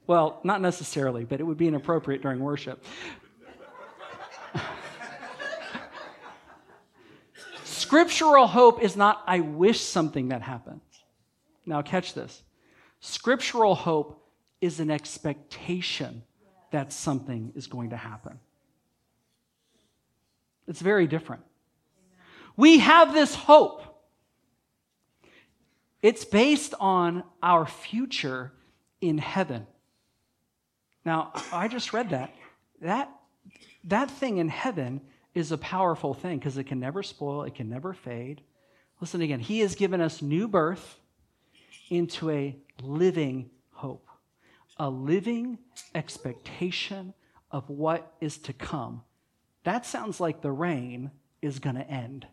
well, 0.09 0.41
not 0.43 0.61
necessarily, 0.61 1.25
but 1.25 1.39
it 1.39 1.45
would 1.45 1.57
be 1.57 1.69
inappropriate 1.69 2.21
during 2.21 2.41
worship. 2.41 2.85
Scriptural 7.63 8.49
hope 8.49 8.83
is 8.83 8.97
not, 8.97 9.23
I 9.29 9.41
wish 9.41 9.81
something 9.81 10.31
that 10.31 10.43
happens. 10.43 10.83
Now, 11.67 11.83
catch 11.83 12.15
this. 12.15 12.43
Scriptural 12.99 13.77
hope 13.77 14.20
is 14.61 14.81
an 14.81 14.91
expectation 14.91 16.23
that 16.71 16.93
something 16.93 17.53
is 17.55 17.67
going 17.67 17.91
to 17.91 17.97
happen. 17.97 18.39
It's 20.69 20.81
very 20.81 21.07
different. 21.07 21.43
We 22.57 22.79
have 22.79 23.13
this 23.13 23.35
hope. 23.35 23.83
It's 26.03 26.25
based 26.25 26.75
on 26.79 27.25
our 27.43 27.67
future 27.67 28.53
in 29.01 29.19
heaven. 29.19 29.67
Now, 31.05 31.33
I 31.53 31.69
just 31.69 31.93
read 31.93 32.11
that. 32.11 32.35
That, 32.83 33.11
that 33.85 34.11
thing 34.11 34.39
in 34.39 34.49
heaven 34.49 35.01
is 35.35 35.53
a 35.53 35.59
powerful 35.59 36.15
thing 36.15 36.39
because 36.39 36.57
it 36.57 36.65
can 36.65 36.81
never 36.81 37.03
spoil, 37.03 37.43
it 37.43 37.55
can 37.55 37.69
never 37.69 37.93
fade. 37.93 38.43
Listen 39.01 39.23
again. 39.23 39.41
He 39.41 39.61
has 39.61 39.75
given 39.75 40.01
us 40.01 40.21
new 40.21 40.47
birth 40.47 40.99
into 41.89 42.31
a 42.31 42.57
living 42.83 43.51
a 44.81 44.89
living 44.89 45.59
expectation 45.95 47.13
of 47.51 47.69
what 47.69 48.15
is 48.19 48.39
to 48.39 48.53
come. 48.55 49.03
That 49.65 49.85
sounds 49.85 50.21
like 50.21 50.41
the 50.41 50.51
rain 50.51 51.11
is 51.43 51.59
going 51.59 51.77
to 51.77 51.89
end. 51.89 52.27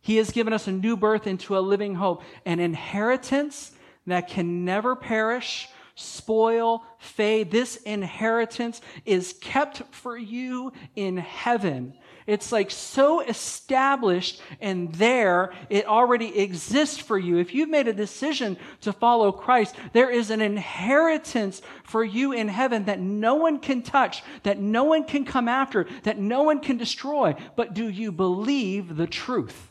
He 0.00 0.16
has 0.16 0.32
given 0.32 0.52
us 0.52 0.66
a 0.66 0.72
new 0.72 0.96
birth 0.96 1.28
into 1.28 1.56
a 1.56 1.60
living 1.60 1.94
hope, 1.94 2.24
an 2.44 2.58
inheritance 2.58 3.70
that 4.08 4.28
can 4.28 4.64
never 4.64 4.96
perish 4.96 5.68
spoil, 5.94 6.84
fade. 6.98 7.52
This 7.52 7.76
inheritance 7.76 8.80
is 9.04 9.34
kept 9.40 9.82
for 9.94 10.16
you 10.16 10.72
in 10.96 11.16
heaven. 11.16 11.94
It's 12.26 12.50
like 12.50 12.70
so 12.72 13.20
established 13.20 14.40
and 14.60 14.92
there, 14.94 15.52
it 15.70 15.86
already 15.86 16.38
exists 16.38 16.98
for 16.98 17.16
you. 17.16 17.38
If 17.38 17.54
you've 17.54 17.68
made 17.68 17.86
a 17.86 17.92
decision 17.92 18.56
to 18.80 18.92
follow 18.92 19.30
Christ, 19.30 19.76
there 19.92 20.10
is 20.10 20.30
an 20.30 20.40
inheritance 20.40 21.62
for 21.84 22.04
you 22.04 22.32
in 22.32 22.48
heaven 22.48 22.86
that 22.86 22.98
no 22.98 23.36
one 23.36 23.60
can 23.60 23.82
touch, 23.82 24.24
that 24.42 24.58
no 24.58 24.84
one 24.84 25.04
can 25.04 25.24
come 25.24 25.46
after, 25.46 25.86
that 26.02 26.18
no 26.18 26.42
one 26.42 26.60
can 26.60 26.76
destroy. 26.76 27.36
But 27.54 27.74
do 27.74 27.88
you 27.88 28.10
believe 28.10 28.96
the 28.96 29.06
truth? 29.06 29.70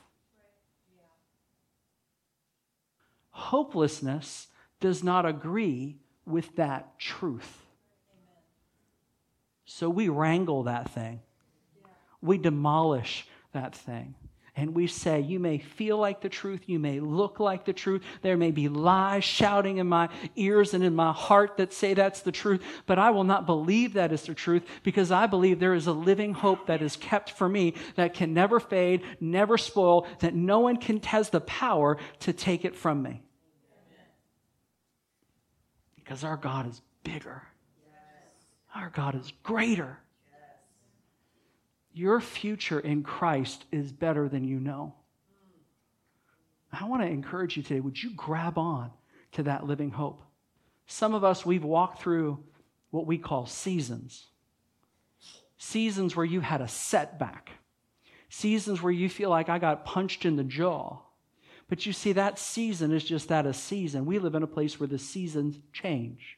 Hopelessness 3.32 4.48
does 4.80 5.04
not 5.04 5.26
agree 5.26 5.98
with 6.26 6.56
that 6.56 6.98
truth. 7.00 7.64
So 9.66 9.90
we 9.90 10.08
wrangle 10.08 10.64
that 10.64 10.90
thing, 10.92 11.20
we 12.26 12.38
demolish 12.38 13.28
that 13.54 13.76
thing. 13.76 14.16
and 14.58 14.74
we 14.74 14.88
say, 14.88 15.20
You 15.20 15.40
may 15.40 15.58
feel 15.58 15.98
like 15.98 16.22
the 16.22 16.30
truth, 16.30 16.64
you 16.68 16.80
may 16.80 17.00
look 17.02 17.40
like 17.40 17.66
the 17.66 17.74
truth, 17.74 18.04
there 18.22 18.38
may 18.38 18.52
be 18.52 18.70
lies 18.70 19.24
shouting 19.24 19.78
in 19.78 19.88
my 19.88 20.08
ears 20.36 20.74
and 20.74 20.84
in 20.84 20.96
my 20.96 21.12
heart 21.12 21.58
that 21.58 21.74
say 21.74 21.94
that's 21.94 22.22
the 22.22 22.32
truth, 22.32 22.64
but 22.86 22.98
I 22.98 23.10
will 23.10 23.26
not 23.26 23.46
believe 23.46 23.94
that 23.94 24.14
is 24.14 24.24
the 24.24 24.34
truth 24.34 24.64
because 24.84 25.12
I 25.12 25.28
believe 25.28 25.60
there 25.60 25.74
is 25.74 25.88
a 25.88 25.92
living 25.92 26.34
hope 26.34 26.68
that 26.68 26.82
is 26.82 26.96
kept 26.96 27.32
for 27.32 27.50
me 27.50 27.74
that 27.96 28.14
can 28.14 28.34
never 28.34 28.60
fade, 28.60 29.04
never 29.20 29.58
spoil, 29.58 30.08
that 30.20 30.34
no 30.34 30.60
one 30.60 30.78
can 30.78 31.02
has 31.02 31.30
the 31.30 31.42
power 31.42 31.98
to 32.22 32.32
take 32.32 32.64
it 32.64 32.76
from 32.76 33.04
me. 33.04 33.22
Because 35.96 36.24
our 36.24 36.38
God 36.38 36.70
is 36.70 36.82
bigger. 37.04 37.44
Our 38.74 38.90
God 38.90 39.16
is 39.16 39.32
greater. 39.44 39.98
Your 41.96 42.20
future 42.20 42.82
in 42.82 43.04
Christ 43.04 43.64
is 43.72 43.94
better 43.94 44.28
than 44.28 44.44
you 44.44 44.60
know. 44.60 44.96
I 46.70 46.84
want 46.90 47.02
to 47.02 47.08
encourage 47.08 47.56
you 47.56 47.64
today 47.64 47.80
would 47.80 48.04
you 48.04 48.12
grab 48.18 48.58
on 48.58 48.92
to 49.32 49.44
that 49.44 49.66
living 49.66 49.92
hope? 49.92 50.22
Some 50.88 51.14
of 51.14 51.24
us, 51.24 51.46
we've 51.46 51.64
walked 51.64 52.02
through 52.02 52.44
what 52.92 53.08
we 53.08 53.18
call 53.18 53.46
seasons. 53.46 54.28
Seasons 55.58 56.18
where 56.18 56.26
you 56.26 56.42
had 56.42 56.60
a 56.60 56.68
setback, 56.68 57.52
seasons 58.28 58.82
where 58.82 58.92
you 58.92 59.08
feel 59.08 59.30
like 59.30 59.48
I 59.48 59.58
got 59.58 59.86
punched 59.86 60.26
in 60.26 60.36
the 60.36 60.44
jaw. 60.44 61.00
But 61.70 61.86
you 61.86 61.94
see, 61.94 62.12
that 62.12 62.38
season 62.38 62.92
is 62.92 63.06
just 63.06 63.30
that 63.30 63.46
a 63.46 63.54
season. 63.54 64.06
We 64.06 64.20
live 64.20 64.36
in 64.36 64.44
a 64.44 64.48
place 64.48 64.82
where 64.82 64.88
the 64.88 65.00
seasons 65.00 65.58
change, 65.72 66.38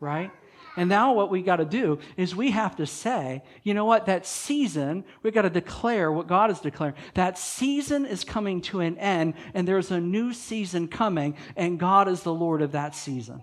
right? 0.00 0.30
And 0.78 0.88
now 0.88 1.12
what 1.12 1.28
we 1.28 1.42
got 1.42 1.56
to 1.56 1.64
do 1.64 1.98
is 2.16 2.36
we 2.36 2.52
have 2.52 2.76
to 2.76 2.86
say, 2.86 3.42
you 3.64 3.74
know 3.74 3.84
what, 3.84 4.06
that 4.06 4.24
season, 4.24 5.04
we 5.24 5.32
got 5.32 5.42
to 5.42 5.50
declare 5.50 6.12
what 6.12 6.28
God 6.28 6.52
is 6.52 6.60
declaring. 6.60 6.94
That 7.14 7.36
season 7.36 8.06
is 8.06 8.22
coming 8.22 8.60
to 8.60 8.78
an 8.78 8.96
end, 8.96 9.34
and 9.54 9.66
there's 9.66 9.90
a 9.90 9.98
new 9.98 10.32
season 10.32 10.86
coming, 10.86 11.36
and 11.56 11.80
God 11.80 12.06
is 12.06 12.22
the 12.22 12.32
Lord 12.32 12.62
of 12.62 12.70
that 12.72 12.94
season. 12.94 13.42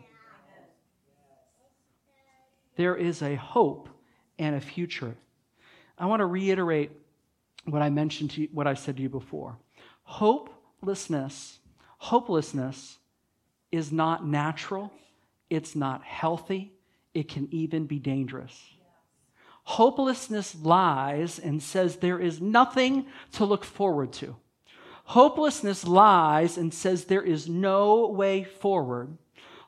There 2.78 2.96
is 2.96 3.22
a 3.22 3.36
hope 3.36 3.90
and 4.40 4.56
a 4.56 4.62
future. 4.62 5.14
I 5.98 6.06
want 6.06 6.22
to 6.22 6.26
reiterate 6.26 6.92
what 7.66 7.82
I 7.82 7.90
mentioned 7.90 8.32
to 8.32 8.44
you, 8.44 8.50
what 8.54 8.66
I 8.66 8.76
said 8.76 8.96
to 8.96 9.04
you 9.04 9.10
before. 9.10 9.58
Hopelessness, 10.04 11.60
hopelessness 11.98 12.98
is 13.74 13.92
not 13.92 14.26
natural, 14.26 14.94
it's 15.50 15.76
not 15.76 16.02
healthy, 16.02 16.75
it 17.16 17.30
can 17.30 17.48
even 17.52 17.88
be 17.88 17.98
dangerous. 17.98 18.76
Hopelessness 19.64 20.54
lies 20.62 21.40
and 21.40 21.64
says 21.64 21.96
there 21.96 22.20
is 22.20 22.40
nothing 22.40 23.08
to 23.32 23.46
look 23.46 23.64
forward 23.64 24.14
to. 24.14 24.36
Hopelessness 25.06 25.88
lies 25.88 26.58
and 26.58 26.72
says 26.74 27.06
there 27.06 27.24
is 27.24 27.50
no 27.50 28.08
way 28.08 28.44
forward. 28.44 29.18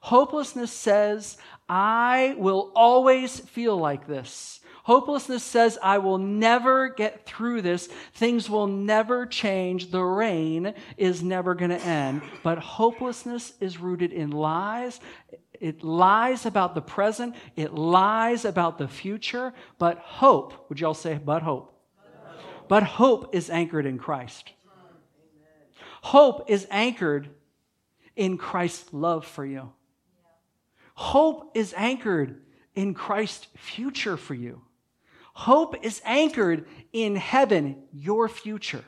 Hopelessness 0.02 0.72
says, 0.72 1.38
I 1.68 2.36
will 2.38 2.72
always 2.76 3.40
feel 3.40 3.78
like 3.78 4.08
this. 4.08 4.60
Hopelessness 4.84 5.44
says, 5.44 5.78
I 5.84 5.98
will 5.98 6.18
never 6.18 6.88
get 6.88 7.26
through 7.26 7.62
this. 7.62 7.88
Things 8.14 8.50
will 8.50 8.68
never 8.68 9.26
change. 9.26 9.92
The 9.92 10.02
rain 10.02 10.74
is 10.96 11.22
never 11.22 11.56
going 11.56 11.72
to 11.72 11.82
end. 11.82 12.22
But 12.42 12.60
hopelessness 12.60 13.54
is 13.60 13.80
rooted 13.80 14.14
in 14.14 14.30
lies 14.30 15.02
it 15.60 15.84
lies 15.84 16.46
about 16.46 16.76
the 16.76 16.82
present, 16.82 17.36
it 17.56 17.74
lies 17.74 18.46
about 18.46 18.78
the 18.78 18.88
future, 18.88 19.54
but 19.78 19.98
hope, 19.98 20.70
would 20.70 20.80
y'all 20.80 20.94
say, 20.94 21.20
but 21.24 21.42
hope? 21.44 21.74
But 22.68 22.84
hope 22.84 23.34
is 23.34 23.50
anchored 23.50 23.86
in 23.86 23.98
Christ. 23.98 24.52
Hope 26.02 26.50
is 26.50 26.68
anchored 26.70 27.30
in 28.16 28.38
Christ's 28.38 28.94
love 28.94 29.26
for 29.26 29.46
you. 29.46 29.72
Hope 30.94 31.52
is 31.56 31.74
anchored 31.78 32.42
in 32.76 32.94
Christ's 32.94 33.48
future 33.56 34.18
for 34.18 34.34
you. 34.34 34.62
Hope 35.34 35.86
is 35.86 36.02
anchored 36.04 36.66
in 36.92 37.16
heaven, 37.16 37.84
your 37.94 38.28
future. 38.28 38.84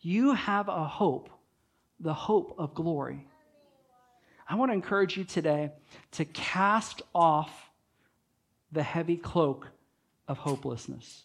You 0.00 0.34
have 0.34 0.68
a 0.68 0.84
hope, 0.84 1.28
the 1.98 2.14
hope 2.14 2.54
of 2.56 2.74
glory. 2.74 3.26
I 4.50 4.56
want 4.56 4.70
to 4.70 4.74
encourage 4.74 5.16
you 5.16 5.22
today 5.22 5.70
to 6.12 6.24
cast 6.24 7.02
off 7.14 7.70
the 8.72 8.82
heavy 8.82 9.16
cloak 9.16 9.68
of 10.26 10.38
hopelessness 10.38 11.22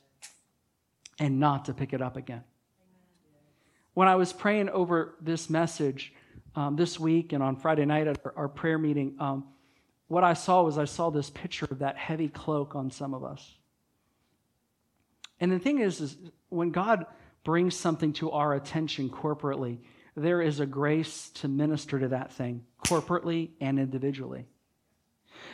and 1.18 1.40
not 1.40 1.66
to 1.66 1.74
pick 1.74 1.92
it 1.92 2.04
up 2.04 2.18
again. 2.18 2.44
When 3.96 4.08
I 4.08 4.16
was 4.16 4.32
praying 4.32 4.70
over 4.70 5.16
this 5.22 5.50
message 5.50 6.14
um, 6.56 6.76
this 6.76 7.00
week 7.00 7.34
and 7.34 7.42
on 7.42 7.56
Friday 7.56 7.86
night 7.86 8.06
at 8.06 8.20
our, 8.36 8.48
prayer 8.48 8.78
meeting, 8.78 9.16
um, 9.20 9.46
what 10.08 10.24
I 10.24 10.36
saw 10.36 10.62
was 10.62 10.78
I 10.78 10.86
saw 10.86 11.10
this 11.10 11.32
picture 11.32 11.68
of 11.72 11.80
that 11.80 11.98
heavy 11.98 12.28
cloak 12.28 12.76
on 12.76 12.92
some 12.92 13.16
of 13.16 13.24
us. 13.24 13.56
And 15.40 15.52
the 15.52 15.58
thing 15.58 15.80
is, 15.80 16.00
is 16.00 16.16
when 16.50 16.70
God 16.70 17.08
brings 17.44 17.76
something 17.76 18.14
to 18.14 18.30
our 18.30 18.54
attention 18.54 19.10
corporately, 19.10 19.80
there 20.16 20.42
is 20.42 20.60
a 20.60 20.66
grace 20.66 21.30
to 21.36 21.48
minister 21.48 22.00
to 22.00 22.10
that 22.10 22.32
thing 22.32 22.64
corporately 22.86 23.50
and 23.60 23.80
individually. 23.80 24.46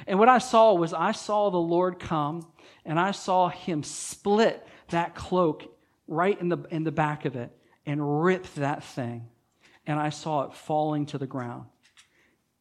And 0.07 0.19
what 0.19 0.29
I 0.29 0.37
saw 0.37 0.73
was 0.73 0.93
I 0.93 1.11
saw 1.11 1.49
the 1.49 1.57
Lord 1.57 1.99
come 1.99 2.47
and 2.85 2.99
I 2.99 3.11
saw 3.11 3.49
him 3.49 3.83
split 3.83 4.65
that 4.89 5.15
cloak 5.15 5.75
right 6.07 6.39
in 6.39 6.49
the, 6.49 6.57
in 6.69 6.83
the 6.83 6.91
back 6.91 7.25
of 7.25 7.35
it 7.35 7.51
and 7.85 8.23
rip 8.23 8.45
that 8.55 8.83
thing. 8.83 9.27
And 9.87 9.99
I 9.99 10.09
saw 10.09 10.43
it 10.43 10.53
falling 10.53 11.07
to 11.07 11.17
the 11.17 11.27
ground. 11.27 11.65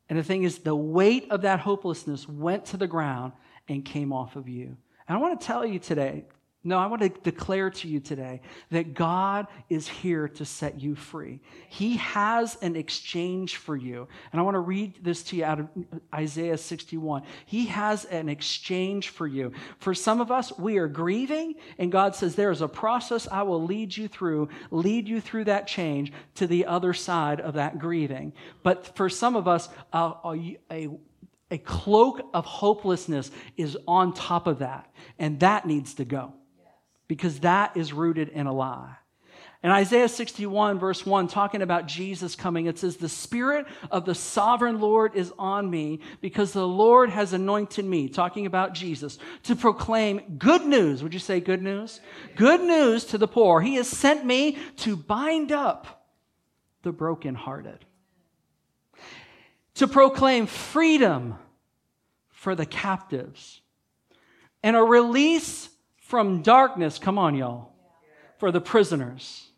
And 0.08 0.18
the 0.18 0.24
thing 0.24 0.42
is, 0.42 0.58
the 0.58 0.74
weight 0.74 1.30
of 1.30 1.42
that 1.42 1.60
hopelessness 1.60 2.28
went 2.28 2.66
to 2.66 2.76
the 2.76 2.86
ground 2.86 3.32
and 3.68 3.84
came 3.84 4.12
off 4.12 4.36
of 4.36 4.48
you. 4.48 4.76
And 5.06 5.16
I 5.16 5.20
want 5.20 5.40
to 5.40 5.46
tell 5.46 5.64
you 5.64 5.78
today 5.78 6.24
no, 6.62 6.76
I 6.76 6.86
want 6.88 7.00
to 7.00 7.08
declare 7.08 7.70
to 7.70 7.88
you 7.88 8.00
today 8.00 8.42
that 8.70 8.92
God 8.92 9.46
is 9.70 9.88
here 9.88 10.28
to 10.28 10.44
set 10.44 10.78
you 10.78 10.94
free. 10.94 11.40
He 11.70 11.96
has 11.96 12.58
an 12.60 12.76
exchange 12.76 13.56
for 13.56 13.74
you. 13.74 14.06
And 14.30 14.38
I 14.38 14.44
want 14.44 14.56
to 14.56 14.60
read 14.60 15.02
this 15.02 15.22
to 15.24 15.36
you 15.36 15.44
out 15.44 15.60
of 15.60 15.68
Isaiah 16.14 16.58
61. 16.58 17.22
He 17.46 17.64
has 17.66 18.04
an 18.04 18.28
exchange 18.28 19.08
for 19.08 19.26
you. 19.26 19.52
For 19.78 19.94
some 19.94 20.20
of 20.20 20.30
us, 20.30 20.52
we 20.58 20.76
are 20.76 20.86
grieving, 20.86 21.54
and 21.78 21.90
God 21.90 22.14
says, 22.14 22.34
There 22.34 22.50
is 22.50 22.60
a 22.60 22.68
process 22.68 23.26
I 23.32 23.42
will 23.42 23.64
lead 23.64 23.96
you 23.96 24.06
through, 24.06 24.50
lead 24.70 25.08
you 25.08 25.22
through 25.22 25.44
that 25.44 25.66
change 25.66 26.12
to 26.34 26.46
the 26.46 26.66
other 26.66 26.92
side 26.92 27.40
of 27.40 27.54
that 27.54 27.78
grieving. 27.78 28.34
But 28.62 28.94
for 28.96 29.08
some 29.08 29.34
of 29.34 29.48
us, 29.48 29.70
a, 29.94 30.12
a, 30.70 30.90
a 31.50 31.58
cloak 31.58 32.20
of 32.34 32.44
hopelessness 32.44 33.30
is 33.56 33.78
on 33.88 34.12
top 34.12 34.46
of 34.46 34.58
that, 34.58 34.92
and 35.18 35.40
that 35.40 35.66
needs 35.66 35.94
to 35.94 36.04
go 36.04 36.34
because 37.10 37.40
that 37.40 37.76
is 37.76 37.92
rooted 37.92 38.28
in 38.28 38.46
a 38.46 38.52
lie. 38.52 38.94
In 39.64 39.70
Isaiah 39.72 40.08
61, 40.08 40.78
verse 40.78 41.04
1, 41.04 41.26
talking 41.26 41.60
about 41.60 41.88
Jesus 41.88 42.36
coming, 42.36 42.66
it 42.66 42.78
says, 42.78 42.98
The 42.98 43.08
Spirit 43.08 43.66
of 43.90 44.04
the 44.04 44.14
sovereign 44.14 44.78
Lord 44.78 45.16
is 45.16 45.32
on 45.36 45.68
me 45.68 45.98
because 46.20 46.52
the 46.52 46.68
Lord 46.68 47.10
has 47.10 47.32
anointed 47.32 47.84
me, 47.84 48.08
talking 48.08 48.46
about 48.46 48.74
Jesus, 48.74 49.18
to 49.42 49.56
proclaim 49.56 50.36
good 50.38 50.64
news. 50.64 51.02
Would 51.02 51.12
you 51.12 51.18
say 51.18 51.40
good 51.40 51.62
news? 51.62 52.00
Good 52.36 52.60
news 52.60 53.04
to 53.06 53.18
the 53.18 53.26
poor. 53.26 53.60
He 53.60 53.74
has 53.74 53.88
sent 53.88 54.24
me 54.24 54.58
to 54.76 54.94
bind 54.94 55.50
up 55.50 56.06
the 56.84 56.92
brokenhearted, 56.92 57.84
to 59.74 59.88
proclaim 59.88 60.46
freedom 60.46 61.34
for 62.28 62.54
the 62.54 62.66
captives, 62.66 63.62
and 64.62 64.76
a 64.76 64.80
release 64.80 65.69
from 66.10 66.42
darkness, 66.42 66.98
come 66.98 67.18
on, 67.18 67.36
y'all, 67.36 67.70
for 68.38 68.50
the 68.50 68.60
prisoners, 68.60 69.48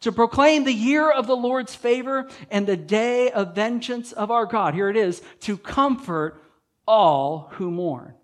to 0.00 0.10
proclaim 0.10 0.64
the 0.64 0.72
year 0.72 1.08
of 1.08 1.28
the 1.28 1.36
Lord's 1.36 1.76
favor 1.76 2.28
and 2.50 2.66
the 2.66 2.76
day 2.76 3.30
of 3.30 3.54
vengeance 3.54 4.10
of 4.10 4.32
our 4.32 4.44
God. 4.44 4.74
Here 4.74 4.90
it 4.90 4.96
is 4.96 5.22
to 5.42 5.56
comfort 5.56 6.42
all 6.88 7.52
who 7.52 7.70
mourn, 7.70 8.14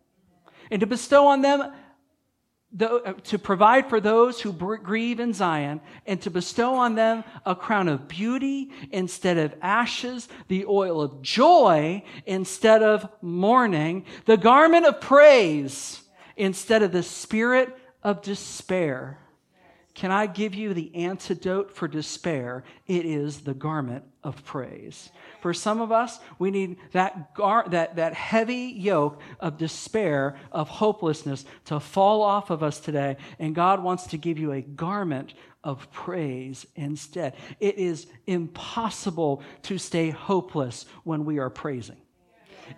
and 0.73 0.81
to 0.81 0.89
bestow 0.89 1.29
on 1.29 1.41
them 1.43 1.73
uh, 2.81 3.13
to 3.23 3.39
provide 3.39 3.89
for 3.89 4.01
those 4.01 4.41
who 4.41 4.53
grieve 4.53 5.21
in 5.21 5.33
Zion 5.33 5.81
and 6.05 6.21
to 6.23 6.31
bestow 6.31 6.75
on 6.75 6.97
them 6.97 7.23
a 7.47 7.55
crown 7.55 7.87
of 7.87 8.09
beauty 8.09 8.73
instead 8.91 9.39
of 9.39 9.55
ashes, 9.63 10.29
the 10.49 10.67
oil 10.67 11.01
of 11.01 11.23
joy 11.23 12.03
instead 12.27 12.83
of 12.83 13.09
mourning, 13.23 14.05
the 14.27 14.37
garment 14.37 14.85
of 14.85 15.01
praise 15.01 16.03
instead 16.39 16.83
of 16.83 16.93
the 16.93 17.03
spirit 17.03 17.77
of 18.03 18.23
despair, 18.23 19.19
Can 19.99 20.13
I 20.13 20.27
give 20.27 20.55
you 20.55 20.75
the 20.75 20.95
antidote 20.95 21.73
for 21.73 21.89
despair? 21.89 22.63
It 22.87 23.05
is 23.05 23.41
the 23.41 23.53
garment 23.53 24.05
of 24.23 24.45
praise. 24.45 25.11
For 25.43 25.53
some 25.53 25.81
of 25.81 25.91
us, 25.91 26.21
we 26.39 26.53
need 26.53 26.77
that, 26.93 27.35
gar- 27.35 27.69
that, 27.71 27.97
that 27.97 28.15
heavy 28.15 28.73
yoke 28.77 29.21
of 29.41 29.59
despair, 29.59 30.37
of 30.53 30.69
hopelessness 30.69 31.45
to 31.65 31.81
fall 31.81 32.23
off 32.23 32.51
of 32.51 32.63
us 32.63 32.79
today. 32.79 33.17
And 33.41 33.57
God 33.57 33.83
wants 33.83 34.07
to 34.09 34.17
give 34.19 34.39
you 34.39 34.53
a 34.53 34.63
garment 34.63 35.35
of 35.65 35.91
praise 35.91 36.65
instead. 36.77 37.35
It 37.59 37.77
is 37.77 38.07
impossible 38.29 39.43
to 39.63 39.79
stay 39.79 40.11
hopeless 40.11 40.87
when 41.03 41.25
we 41.25 41.39
are 41.39 41.51
praising. 41.51 42.01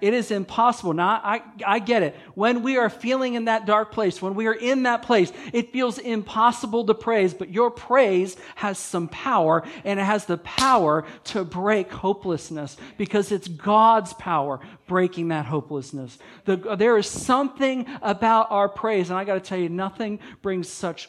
It 0.00 0.14
is 0.14 0.30
impossible. 0.30 0.92
Now, 0.92 1.20
I, 1.22 1.42
I 1.66 1.78
get 1.78 2.02
it. 2.02 2.16
When 2.34 2.62
we 2.62 2.76
are 2.76 2.90
feeling 2.90 3.34
in 3.34 3.46
that 3.46 3.66
dark 3.66 3.92
place, 3.92 4.20
when 4.20 4.34
we 4.34 4.46
are 4.46 4.54
in 4.54 4.84
that 4.84 5.02
place, 5.02 5.32
it 5.52 5.72
feels 5.72 5.98
impossible 5.98 6.86
to 6.86 6.94
praise, 6.94 7.34
but 7.34 7.50
your 7.50 7.70
praise 7.70 8.36
has 8.56 8.78
some 8.78 9.08
power, 9.08 9.62
and 9.84 10.00
it 10.00 10.04
has 10.04 10.26
the 10.26 10.38
power 10.38 11.04
to 11.24 11.44
break 11.44 11.90
hopelessness 11.90 12.76
because 12.98 13.32
it's 13.32 13.48
God's 13.48 14.12
power 14.14 14.60
breaking 14.86 15.28
that 15.28 15.46
hopelessness. 15.46 16.18
The, 16.44 16.56
there 16.56 16.96
is 16.96 17.06
something 17.06 17.86
about 18.02 18.50
our 18.50 18.68
praise, 18.68 19.10
and 19.10 19.18
I 19.18 19.24
got 19.24 19.34
to 19.34 19.40
tell 19.40 19.58
you, 19.58 19.68
nothing 19.68 20.20
brings 20.42 20.68
such 20.68 21.08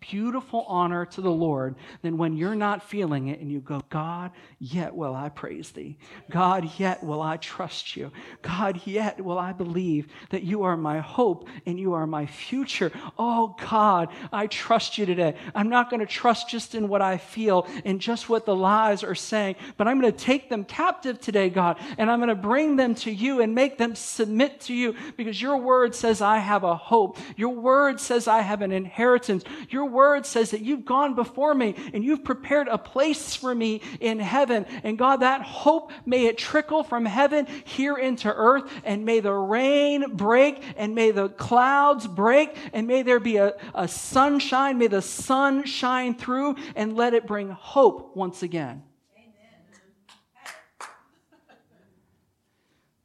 beautiful 0.00 0.64
honor 0.66 1.04
to 1.04 1.20
the 1.20 1.30
Lord 1.30 1.76
than 2.02 2.16
when 2.16 2.36
you're 2.36 2.54
not 2.54 2.82
feeling 2.82 3.28
it 3.28 3.40
and 3.40 3.50
you 3.52 3.60
go, 3.60 3.82
God, 3.90 4.30
yet 4.58 4.94
will 4.94 5.14
I 5.14 5.28
praise 5.28 5.70
thee. 5.70 5.98
God, 6.30 6.70
yet 6.78 7.02
will 7.04 7.20
I 7.20 7.36
trust 7.36 7.96
you. 7.96 8.10
God, 8.40 8.80
yet 8.86 9.22
will 9.22 9.38
I 9.38 9.52
believe 9.52 10.08
that 10.30 10.42
you 10.42 10.62
are 10.62 10.76
my 10.76 11.00
hope 11.00 11.48
and 11.66 11.78
you 11.78 11.92
are 11.92 12.06
my 12.06 12.24
future. 12.24 12.92
Oh, 13.18 13.56
God, 13.70 14.08
I 14.32 14.46
trust 14.46 14.96
you 14.96 15.04
today. 15.04 15.36
I'm 15.54 15.68
not 15.68 15.90
going 15.90 16.00
to 16.00 16.06
trust 16.06 16.48
just 16.48 16.74
in 16.74 16.88
what 16.88 17.02
I 17.02 17.18
feel 17.18 17.66
and 17.84 18.00
just 18.00 18.28
what 18.28 18.46
the 18.46 18.56
lies 18.56 19.04
are 19.04 19.14
saying, 19.14 19.56
but 19.76 19.86
I'm 19.86 20.00
going 20.00 20.12
to 20.12 20.18
take 20.18 20.48
them 20.48 20.64
captive 20.64 21.20
today, 21.20 21.50
God, 21.50 21.78
and 21.98 22.10
I'm 22.10 22.20
going 22.20 22.28
to 22.28 22.34
bring 22.34 22.76
them 22.76 22.94
to 22.96 23.10
you 23.10 23.42
and 23.42 23.54
make 23.54 23.76
them 23.76 23.94
submit 23.94 24.62
to 24.62 24.74
you 24.74 24.94
because 25.16 25.40
your 25.40 25.58
word 25.58 25.94
says 25.94 26.22
I 26.22 26.38
have 26.38 26.64
a 26.64 26.74
hope. 26.74 27.18
Your 27.36 27.50
word 27.50 28.00
says 28.00 28.26
I 28.26 28.40
have 28.40 28.62
an 28.62 28.72
inheritance. 28.72 29.44
Your 29.74 29.86
word 29.86 30.24
says 30.24 30.52
that 30.52 30.60
you've 30.60 30.84
gone 30.84 31.16
before 31.16 31.52
me 31.52 31.74
and 31.92 32.04
you've 32.04 32.22
prepared 32.22 32.68
a 32.68 32.78
place 32.78 33.34
for 33.34 33.52
me 33.52 33.80
in 33.98 34.20
heaven. 34.20 34.66
And 34.84 34.96
God, 34.96 35.16
that 35.16 35.42
hope, 35.42 35.90
may 36.06 36.26
it 36.26 36.38
trickle 36.38 36.84
from 36.84 37.04
heaven 37.04 37.48
here 37.64 37.96
into 37.96 38.32
earth, 38.32 38.70
and 38.84 39.04
may 39.04 39.18
the 39.18 39.32
rain 39.32 40.14
break, 40.14 40.62
and 40.76 40.94
may 40.94 41.10
the 41.10 41.28
clouds 41.28 42.06
break, 42.06 42.56
and 42.72 42.86
may 42.86 43.02
there 43.02 43.18
be 43.18 43.38
a, 43.38 43.54
a 43.74 43.88
sunshine. 43.88 44.78
May 44.78 44.86
the 44.86 45.02
sun 45.02 45.64
shine 45.64 46.14
through, 46.14 46.54
and 46.76 46.94
let 46.94 47.12
it 47.12 47.26
bring 47.26 47.50
hope 47.50 48.14
once 48.14 48.44
again. 48.44 48.84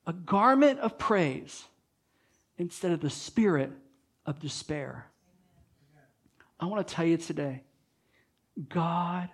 A 0.06 0.14
garment 0.14 0.78
of 0.82 1.00
praise 1.00 1.64
instead 2.60 2.92
of 2.92 3.00
the 3.02 3.10
spirit 3.10 3.72
of 4.24 4.40
despair. 4.40 5.09
I 6.60 6.66
want 6.66 6.86
to 6.86 6.94
tell 6.94 7.06
you 7.06 7.18
today 7.18 7.64
God 8.68 9.30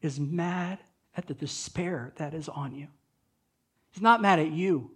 is 0.00 0.20
mad 0.20 0.78
at 1.16 1.26
the 1.26 1.34
despair 1.34 2.12
that 2.16 2.34
is 2.34 2.48
on 2.48 2.74
you. 2.74 2.88
He's 3.90 4.02
not 4.02 4.22
mad 4.22 4.38
at 4.38 4.50
you, 4.50 4.90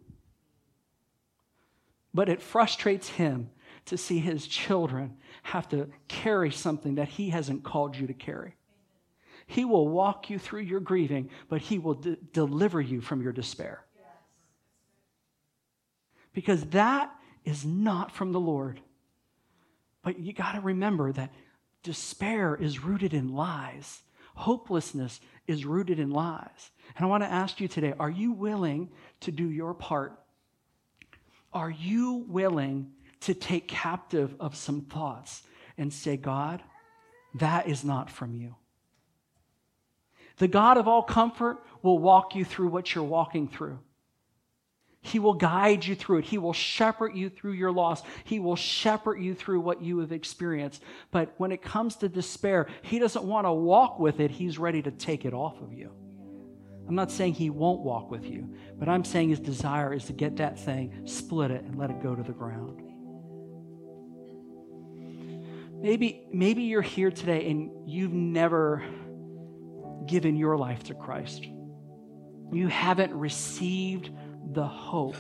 but 2.13 2.29
it 2.29 2.43
frustrates 2.43 3.09
him 3.09 3.51
to 3.87 3.97
see 3.97 4.19
his 4.19 4.47
children 4.47 5.17
have 5.43 5.69
to 5.71 5.89
carry 6.09 6.51
something 6.51 6.97
that 6.97 7.09
he 7.09 7.31
hasn't 7.31 7.65
called 7.65 7.97
you 7.97 8.07
to 8.07 8.15
carry. 8.15 8.55
He 9.47 9.65
will 9.65 9.89
walk 9.89 10.29
you 10.29 10.39
through 10.39 10.63
your 10.63 10.81
grieving, 10.81 11.31
but 11.49 11.63
he 11.63 11.79
will 11.79 11.95
de- 11.95 12.17
deliver 12.17 12.81
you 12.81 13.01
from 13.01 13.23
your 13.23 13.33
despair. 13.33 13.83
Because 16.35 16.65
that 16.67 17.11
is 17.45 17.65
not 17.65 18.13
from 18.13 18.33
the 18.33 18.41
Lord. 18.41 18.81
But 20.03 20.19
you 20.19 20.35
got 20.35 20.53
to 20.53 20.61
remember 20.61 21.13
that 21.13 21.33
despair 21.89 22.55
is 22.55 22.85
rooted 22.85 23.15
in 23.15 23.33
lies. 23.33 24.03
Hopelessness 24.35 25.21
is 25.47 25.65
rooted 25.65 25.99
in 25.99 26.11
lies. 26.11 26.71
And 26.95 27.03
I 27.03 27.09
want 27.09 27.23
to 27.23 27.33
ask 27.33 27.63
you 27.63 27.67
today 27.67 27.95
are 27.99 28.11
you 28.11 28.33
willing 28.33 28.91
to 29.21 29.33
do 29.33 29.49
your 29.49 29.73
part? 29.73 30.13
Are 31.51 31.71
you 31.71 32.27
willing 32.29 32.91
to 33.21 33.33
take 33.33 33.69
captive 33.69 34.35
of 34.39 34.55
some 34.55 34.83
thoughts 34.83 35.43
and 35.79 35.91
say, 35.91 36.19
God, 36.19 36.63
that 37.37 37.67
is 37.69 37.85
not 37.85 38.11
from 38.11 38.35
you? 38.35 38.55
The 40.37 40.49
God 40.49 40.77
of 40.77 40.87
all 40.87 41.03
comfort 41.03 41.65
will 41.83 41.99
walk 41.99 42.35
you 42.35 42.45
through 42.45 42.69
what 42.69 42.95
you're 42.95 43.03
walking 43.03 43.49
through. 43.49 43.79
He 45.01 45.19
will 45.19 45.35
guide 45.35 45.87
you 45.87 45.95
through 45.95 46.19
it. 46.19 46.25
He 46.25 46.39
will 46.39 46.53
shepherd 46.53 47.15
you 47.15 47.31
through 47.31 47.53
your 47.53 47.71
loss. 47.71 48.03
He 48.25 48.41
will 48.41 48.57
shepherd 48.57 49.21
you 49.21 49.35
through 49.35 49.61
what 49.61 49.81
you 49.81 49.99
have 50.01 50.13
experienced. 50.13 50.83
But 51.11 51.33
when 51.37 51.53
it 51.53 51.63
comes 51.63 51.97
to 51.97 52.09
despair, 52.09 52.67
He 52.83 52.99
doesn't 52.99 53.25
want 53.25 53.47
to 53.47 53.53
walk 53.53 53.99
with 53.99 54.21
it. 54.21 54.31
He's 54.31 54.59
ready 54.59 54.83
to 54.83 54.91
take 54.91 55.25
it 55.25 55.33
off 55.33 55.61
of 55.61 55.73
you. 55.73 55.93
I'm 56.89 56.95
not 56.95 57.13
saying 57.13 57.35
He 57.35 57.49
won't 57.49 57.81
walk 57.81 58.11
with 58.11 58.25
you, 58.25 58.55
but 58.77 58.89
I'm 58.89 59.05
saying 59.05 59.31
His 59.31 59.41
desire 59.41 59.95
is 59.95 60.07
to 60.07 60.13
get 60.13 60.37
that 60.37 60.59
thing, 60.59 61.07
split 61.07 61.53
it, 61.53 61.63
and 61.63 61.77
let 61.77 61.91
it 61.91 62.03
go 62.03 62.17
to 62.17 62.23
the 62.23 62.33
ground. 62.33 62.83
Maybe, 65.81 66.27
maybe 66.33 66.65
you're 66.65 66.83
here 66.83 67.13
today 67.13 67.49
and 67.49 67.71
you've 67.87 68.13
never 68.13 68.83
given 70.07 70.35
your 70.35 70.57
life 70.57 70.85
to 70.85 70.95
Christ. 70.95 71.47
You 72.53 72.67
haven't 72.67 73.15
received 73.15 74.11
the 74.53 74.67
hope, 74.67 75.17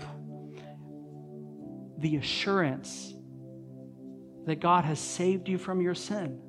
the 1.98 2.16
assurance 2.16 3.14
that 4.46 4.60
God 4.60 4.84
has 4.84 4.98
saved 4.98 5.48
you 5.48 5.58
from 5.58 5.80
your 5.80 5.94
sin, 5.94 6.40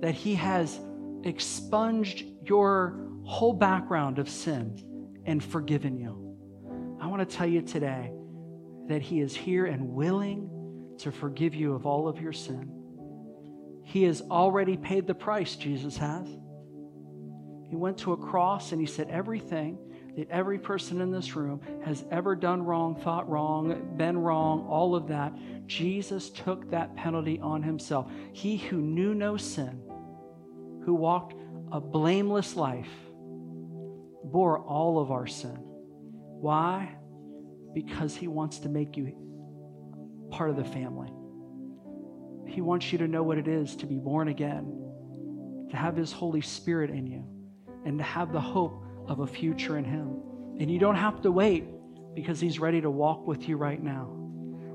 that 0.00 0.14
He 0.14 0.34
has 0.34 0.80
expunged 1.24 2.24
your 2.44 3.08
whole 3.24 3.52
background 3.52 4.18
of 4.18 4.28
sin 4.28 5.20
and 5.24 5.42
forgiven 5.42 5.96
you. 5.96 6.36
I 7.00 7.06
want 7.06 7.28
to 7.28 7.36
tell 7.36 7.46
you 7.46 7.62
today 7.62 8.12
that 8.88 9.02
He 9.02 9.20
is 9.20 9.36
here 9.36 9.66
and 9.66 9.90
willing 9.90 10.50
to 10.98 11.12
forgive 11.12 11.54
you 11.54 11.74
of 11.74 11.86
all 11.86 12.08
of 12.08 12.20
your 12.20 12.32
sin. 12.32 12.74
He 13.84 14.02
has 14.04 14.20
already 14.22 14.76
paid 14.76 15.06
the 15.06 15.14
price, 15.14 15.54
Jesus 15.54 15.96
has. 15.96 16.26
He 17.70 17.76
went 17.76 17.98
to 17.98 18.12
a 18.12 18.16
cross 18.16 18.72
and 18.72 18.80
He 18.80 18.86
said, 18.86 19.08
Everything 19.10 19.78
that 20.18 20.28
every 20.30 20.58
person 20.58 21.00
in 21.00 21.12
this 21.12 21.36
room 21.36 21.60
has 21.84 22.04
ever 22.10 22.34
done 22.34 22.60
wrong, 22.64 22.96
thought 22.96 23.30
wrong, 23.30 23.94
been 23.96 24.18
wrong, 24.18 24.66
all 24.68 24.96
of 24.96 25.06
that. 25.06 25.32
Jesus 25.68 26.28
took 26.28 26.68
that 26.72 26.96
penalty 26.96 27.38
on 27.38 27.62
himself. 27.62 28.10
He 28.32 28.56
who 28.56 28.78
knew 28.78 29.14
no 29.14 29.36
sin, 29.36 29.80
who 30.84 30.94
walked 30.94 31.36
a 31.70 31.80
blameless 31.80 32.56
life, 32.56 32.90
bore 34.24 34.58
all 34.58 34.98
of 34.98 35.12
our 35.12 35.28
sin. 35.28 35.56
Why? 35.60 36.96
Because 37.72 38.16
he 38.16 38.26
wants 38.26 38.58
to 38.58 38.68
make 38.68 38.96
you 38.96 39.14
part 40.32 40.50
of 40.50 40.56
the 40.56 40.64
family. 40.64 41.12
He 42.52 42.60
wants 42.60 42.90
you 42.90 42.98
to 42.98 43.06
know 43.06 43.22
what 43.22 43.38
it 43.38 43.46
is 43.46 43.76
to 43.76 43.86
be 43.86 43.98
born 43.98 44.26
again, 44.26 44.66
to 45.70 45.76
have 45.76 45.94
his 45.94 46.10
Holy 46.10 46.40
Spirit 46.40 46.90
in 46.90 47.06
you, 47.06 47.24
and 47.84 47.98
to 47.98 48.04
have 48.04 48.32
the 48.32 48.40
hope 48.40 48.82
of 49.08 49.20
a 49.20 49.26
future 49.26 49.78
in 49.78 49.84
Him. 49.84 50.20
And 50.60 50.70
you 50.70 50.78
don't 50.78 50.96
have 50.96 51.22
to 51.22 51.32
wait 51.32 51.64
because 52.14 52.40
He's 52.40 52.58
ready 52.58 52.80
to 52.80 52.90
walk 52.90 53.26
with 53.26 53.48
you 53.48 53.56
right 53.56 53.82
now. 53.82 54.04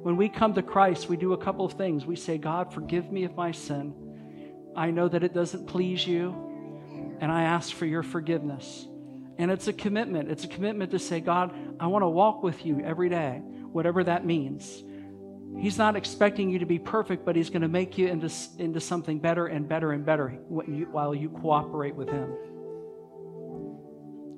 When 0.04 0.18
we 0.18 0.28
come 0.28 0.54
to 0.56 0.62
Christ, 0.62 1.08
we 1.08 1.16
do 1.16 1.32
a 1.34 1.38
couple 1.38 1.66
of 1.66 1.74
things. 1.74 2.06
We 2.06 2.18
say, 2.18 2.38
God, 2.38 2.74
forgive 2.74 3.12
me 3.12 3.24
of 3.24 3.36
my 3.36 3.52
sin. 3.52 3.94
I 4.76 4.92
know 4.92 5.08
that 5.08 5.24
it 5.24 5.34
doesn't 5.34 5.68
please 5.68 6.06
you, 6.06 7.18
and 7.22 7.32
I 7.32 7.44
ask 7.44 7.74
for 7.74 7.86
your 7.86 8.04
forgiveness. 8.04 8.86
And 9.38 9.50
it's 9.50 9.68
a 9.68 9.74
commitment. 9.74 10.30
It's 10.30 10.44
a 10.44 10.48
commitment 10.48 10.92
to 10.92 11.00
say, 11.00 11.20
God, 11.20 11.54
I 11.80 11.88
want 11.88 12.04
to 12.04 12.10
walk 12.10 12.44
with 12.44 12.66
you 12.66 12.82
every 12.82 13.10
day, 13.10 13.42
whatever 13.72 14.04
that 14.04 14.26
means. 14.26 14.84
He's 15.58 15.78
not 15.78 15.96
expecting 15.96 16.50
you 16.50 16.60
to 16.60 16.66
be 16.66 16.80
perfect, 16.80 17.26
but 17.26 17.36
He's 17.36 17.50
going 17.50 17.62
to 17.62 17.68
make 17.68 17.98
you 17.98 18.08
into, 18.08 18.30
into 18.58 18.80
something 18.80 19.20
better 19.20 19.48
and 19.48 19.68
better 19.70 19.92
and 19.92 20.06
better 20.06 20.30
while 20.50 21.16
you 21.16 21.30
cooperate 21.30 21.96
with 21.96 22.10
Him. 22.10 22.36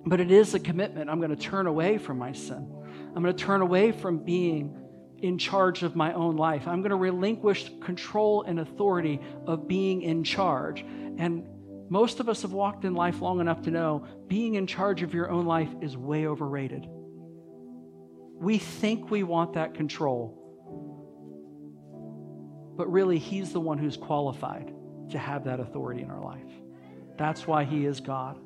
But 0.05 0.19
it 0.19 0.31
is 0.31 0.53
a 0.53 0.59
commitment. 0.59 1.09
I'm 1.09 1.19
going 1.19 1.35
to 1.35 1.35
turn 1.35 1.67
away 1.67 1.97
from 1.97 2.17
my 2.17 2.31
sin. 2.31 2.71
I'm 3.15 3.23
going 3.23 3.35
to 3.35 3.43
turn 3.43 3.61
away 3.61 3.91
from 3.91 4.19
being 4.19 4.81
in 5.21 5.37
charge 5.37 5.81
of 5.83 5.95
my 5.95 6.13
own 6.13 6.35
life. 6.35 6.67
I'm 6.67 6.81
going 6.81 6.91
to 6.91 6.95
relinquish 6.97 7.71
control 7.81 8.43
and 8.43 8.59
authority 8.59 9.19
of 9.47 9.67
being 9.67 10.01
in 10.01 10.23
charge. 10.23 10.85
And 11.17 11.45
most 11.89 12.19
of 12.19 12.29
us 12.29 12.41
have 12.41 12.51
walked 12.51 12.85
in 12.85 12.93
life 12.93 13.21
long 13.21 13.39
enough 13.39 13.61
to 13.63 13.71
know 13.71 14.05
being 14.27 14.55
in 14.55 14.67
charge 14.67 15.01
of 15.01 15.13
your 15.13 15.29
own 15.29 15.45
life 15.45 15.69
is 15.81 15.95
way 15.95 16.27
overrated. 16.27 16.85
We 18.37 18.57
think 18.57 19.09
we 19.09 19.23
want 19.23 19.53
that 19.53 19.73
control, 19.73 20.41
but 22.75 22.91
really, 22.91 23.17
He's 23.17 23.53
the 23.53 23.61
one 23.61 23.77
who's 23.77 23.97
qualified. 23.97 24.73
to 25.11 25.19
have 25.19 25.43
that 25.45 25.59
authority 25.59 26.01
in 26.01 26.09
our 26.09 26.23
life. 26.23 26.41
That's 27.17 27.45
why 27.47 27.63
He 27.63 27.85
is 27.85 27.99
God. 27.99 28.39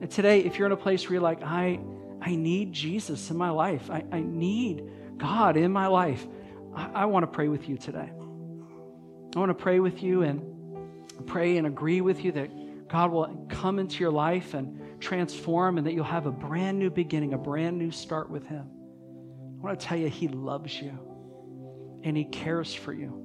And 0.00 0.10
today, 0.10 0.40
if 0.40 0.58
you're 0.58 0.66
in 0.66 0.72
a 0.72 0.76
place 0.76 1.04
where 1.04 1.14
you're 1.14 1.22
like, 1.22 1.42
I, 1.42 1.80
I 2.20 2.34
need 2.36 2.72
Jesus 2.72 3.30
in 3.30 3.36
my 3.36 3.50
life, 3.50 3.90
I, 3.90 4.04
I 4.12 4.20
need 4.20 4.84
God 5.16 5.56
in 5.56 5.72
my 5.72 5.86
life, 5.86 6.26
I, 6.74 6.90
I 6.94 7.04
want 7.06 7.22
to 7.22 7.28
pray 7.28 7.48
with 7.48 7.68
you 7.68 7.78
today. 7.78 8.10
I 9.34 9.38
want 9.38 9.50
to 9.50 9.54
pray 9.54 9.80
with 9.80 10.02
you 10.02 10.22
and 10.22 10.42
pray 11.26 11.56
and 11.56 11.66
agree 11.66 12.00
with 12.00 12.24
you 12.24 12.32
that 12.32 12.88
God 12.88 13.10
will 13.10 13.46
come 13.48 13.78
into 13.78 14.00
your 14.00 14.10
life 14.10 14.54
and 14.54 15.00
transform 15.00 15.78
and 15.78 15.86
that 15.86 15.94
you'll 15.94 16.04
have 16.04 16.26
a 16.26 16.30
brand 16.32 16.78
new 16.78 16.90
beginning, 16.90 17.32
a 17.32 17.38
brand 17.38 17.78
new 17.78 17.90
start 17.90 18.30
with 18.30 18.46
Him. 18.46 18.66
I 19.58 19.62
want 19.62 19.80
to 19.80 19.86
tell 19.86 19.98
you, 19.98 20.08
He 20.08 20.28
loves 20.28 20.80
you 20.80 20.98
and 22.02 22.16
He 22.16 22.24
cares 22.24 22.74
for 22.74 22.92
you. 22.92 23.22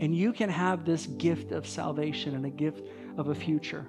And 0.00 0.16
you 0.16 0.32
can 0.32 0.48
have 0.48 0.84
this 0.84 1.06
gift 1.06 1.52
of 1.52 1.66
salvation 1.66 2.34
and 2.34 2.46
a 2.46 2.50
gift 2.50 2.86
of 3.16 3.28
a 3.28 3.34
future 3.34 3.86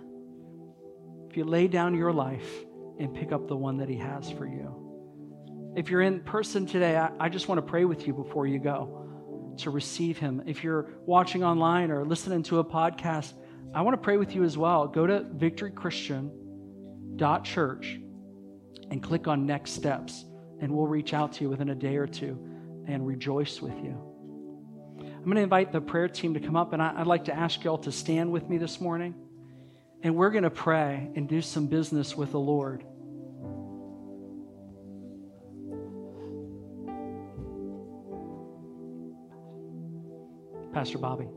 if 1.30 1.38
you 1.38 1.43
lay 1.43 1.67
down 1.67 1.95
your 1.95 2.11
life 2.11 2.49
and 2.99 3.13
pick 3.13 3.32
up 3.32 3.47
the 3.47 3.55
one 3.55 3.77
that 3.77 3.88
He 3.88 3.97
has 3.97 4.32
for 4.32 4.47
you. 4.47 5.73
If 5.75 5.89
you're 5.89 6.01
in 6.01 6.21
person 6.21 6.65
today, 6.65 6.97
I, 6.97 7.11
I 7.19 7.30
just 7.30 7.47
want 7.47 7.59
to 7.59 7.61
pray 7.61 7.86
with 7.86 8.07
you 8.07 8.13
before 8.13 8.47
you 8.47 8.57
go 8.59 9.05
to 9.59 9.69
receive 9.69 10.17
Him. 10.17 10.41
If 10.47 10.63
you're 10.63 10.89
watching 11.05 11.43
online 11.43 11.91
or 11.91 12.03
listening 12.03 12.41
to 12.43 12.57
a 12.59 12.63
podcast, 12.63 13.34
I 13.73 13.82
want 13.82 13.93
to 13.93 14.01
pray 14.01 14.17
with 14.17 14.34
you 14.34 14.43
as 14.43 14.57
well. 14.57 14.88
Go 14.88 15.05
to 15.05 15.21
victorychristian.church 15.21 17.99
and 18.91 19.03
click 19.03 19.27
on 19.27 19.45
next 19.45 19.73
steps, 19.73 20.25
and 20.59 20.71
we'll 20.71 20.88
reach 20.88 21.13
out 21.13 21.34
to 21.34 21.43
you 21.43 21.51
within 21.51 21.69
a 21.69 21.75
day 21.75 21.97
or 21.97 22.07
two 22.07 22.39
and 22.88 23.05
rejoice 23.05 23.61
with 23.61 23.77
you. 23.84 23.95
I'm 24.99 25.25
going 25.25 25.36
to 25.36 25.41
invite 25.41 25.71
the 25.71 25.82
prayer 25.82 26.07
team 26.07 26.34
to 26.34 26.39
come 26.39 26.55
up, 26.55 26.73
and 26.73 26.82
I'd 26.82 27.05
like 27.05 27.25
to 27.25 27.36
ask 27.36 27.63
y'all 27.63 27.77
to 27.80 27.91
stand 27.91 28.32
with 28.32 28.49
me 28.49 28.57
this 28.57 28.82
morning. 28.82 29.13
And 30.02 30.16
we're 30.16 30.30
going 30.30 30.43
to 30.43 30.50
pray 30.50 31.12
and 31.16 31.28
do 31.28 31.41
some 31.41 31.68
business 31.68 32.16
with 32.16 32.32
the 32.32 32.39
Lord. 32.39 32.84
Pastor 40.74 40.97
Bobby. 40.97 41.28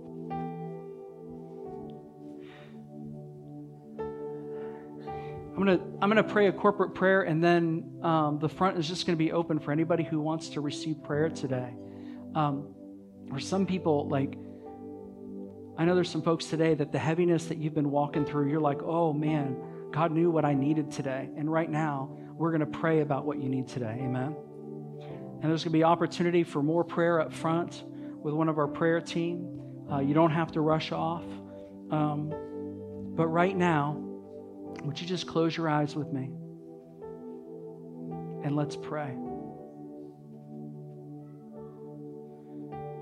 I'm 5.55 5.59
gonna 5.69 5.81
I'm 6.01 6.09
gonna 6.09 6.25
pray 6.25 6.47
a 6.47 6.53
corporate 6.53 6.95
prayer, 6.95 7.23
and 7.23 7.43
then 7.43 7.99
um, 8.03 8.39
the 8.39 8.49
front 8.49 8.79
is 8.79 8.89
just 8.89 9.07
gonna 9.07 9.17
be 9.17 9.33
open 9.33 9.59
for 9.59 9.71
anybody 9.71 10.03
who 10.03 10.21
wants 10.21 10.49
to 10.51 10.61
receive 10.61 11.03
prayer 11.03 11.29
today. 11.29 11.75
Um, 12.35 12.75
for 13.31 13.39
some 13.39 13.67
people, 13.67 14.09
like 14.09 14.37
I 15.77 15.85
know 15.85 15.95
there's 15.95 16.11
some 16.11 16.23
folks 16.23 16.47
today 16.47 16.75
that 16.75 16.93
the 16.93 16.99
heaviness 16.99 17.47
that 17.47 17.59
you've 17.59 17.75
been 17.75 17.91
walking 17.91 18.25
through, 18.25 18.51
you're 18.51 18.61
like, 18.61 18.83
oh 18.83 19.13
man, 19.13 19.57
God 19.91 20.13
knew 20.13 20.31
what 20.31 20.45
I 20.45 20.55
needed 20.55 20.91
today, 20.91 21.31
and 21.37 21.51
right 21.51 21.71
now 21.71 22.17
we're 22.35 22.53
gonna 22.53 22.67
pray 22.67 23.01
about 23.01 23.25
what 23.25 23.39
you 23.41 23.49
need 23.49 23.69
today. 23.69 23.99
Amen. 24.01 24.37
And 25.43 25.51
there's 25.51 25.65
gonna 25.65 25.73
be 25.73 25.85
opportunity 25.85 26.45
for 26.45 26.63
more 26.63 26.85
prayer 26.85 27.21
up 27.21 27.33
front 27.33 27.85
with 28.23 28.35
one 28.35 28.49
of 28.49 28.59
our 28.59 28.69
prayer 28.69 29.01
team. 29.01 29.61
Uh, 29.91 29.99
you 29.99 30.15
don't 30.15 30.31
have 30.31 30.53
to 30.53 30.61
rush 30.61 30.93
off. 30.93 31.25
Um, 31.91 32.33
but 33.15 33.27
right 33.27 33.57
now, 33.57 33.97
would 34.85 35.01
you 35.01 35.07
just 35.07 35.27
close 35.27 35.57
your 35.57 35.69
eyes 35.69 35.95
with 35.95 36.13
me? 36.13 36.31
And 38.45 38.57
let's 38.57 38.77
pray. 38.77 39.13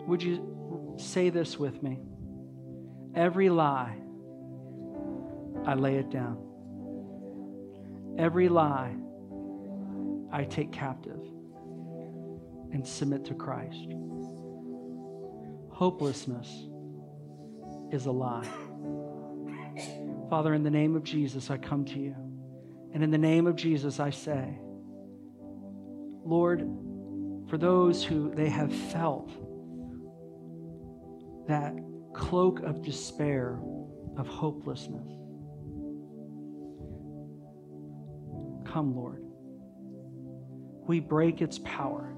Would 0.07 0.23
you 0.23 0.97
say 0.99 1.31
this 1.31 1.59
with 1.59 1.83
me? 1.83 2.01
Every 3.15 3.49
lie, 3.49 3.97
I 5.67 5.75
lay 5.75 5.97
it 5.97 6.11
down. 6.11 6.39
Every 8.19 8.49
lie, 8.49 8.95
I 10.33 10.45
take 10.45 10.71
captive 10.73 11.21
and 12.73 12.87
submit 12.87 13.25
to 13.27 13.35
Christ. 13.35 13.95
Hopelessness 15.71 16.69
is 17.91 18.07
a 18.07 18.13
lie. 18.13 18.47
Father, 20.29 20.55
in 20.55 20.63
the 20.63 20.71
name 20.71 20.95
of 20.95 21.03
Jesus, 21.03 21.51
I 21.51 21.57
come 21.57 21.85
to 21.87 21.99
you. 21.99 22.15
And 22.93 23.03
in 23.03 23.11
the 23.11 23.19
name 23.19 23.47
of 23.47 23.57
Jesus, 23.57 23.99
I 23.99 24.11
say, 24.11 24.59
Lord, 26.25 26.61
for 27.49 27.59
those 27.59 28.05
who 28.05 28.33
they 28.35 28.49
have 28.49 28.73
felt 28.73 29.31
that 31.49 31.75
cloak 32.21 32.61
of 32.61 32.83
despair, 32.83 33.59
of 34.16 34.29
hopelessness, 34.29 35.09
come, 38.64 38.95
Lord. 38.95 39.23
We 40.87 41.01
break 41.01 41.41
its 41.41 41.59
power, 41.59 42.14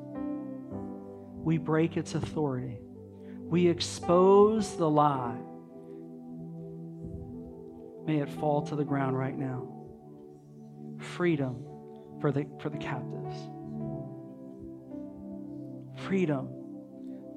we 1.36 1.58
break 1.58 1.96
its 1.96 2.14
authority, 2.14 2.78
we 3.48 3.68
expose 3.68 4.76
the 4.76 4.88
lie 4.88 5.38
May 8.06 8.18
it 8.18 8.28
fall 8.28 8.62
to 8.62 8.76
the 8.76 8.84
ground 8.84 9.16
right 9.16 9.36
now. 9.36 9.68
Freedom 10.98 11.64
for 12.20 12.32
the, 12.32 12.46
for 12.60 12.68
the 12.68 12.78
captives. 12.78 13.36
Freedom 16.06 16.48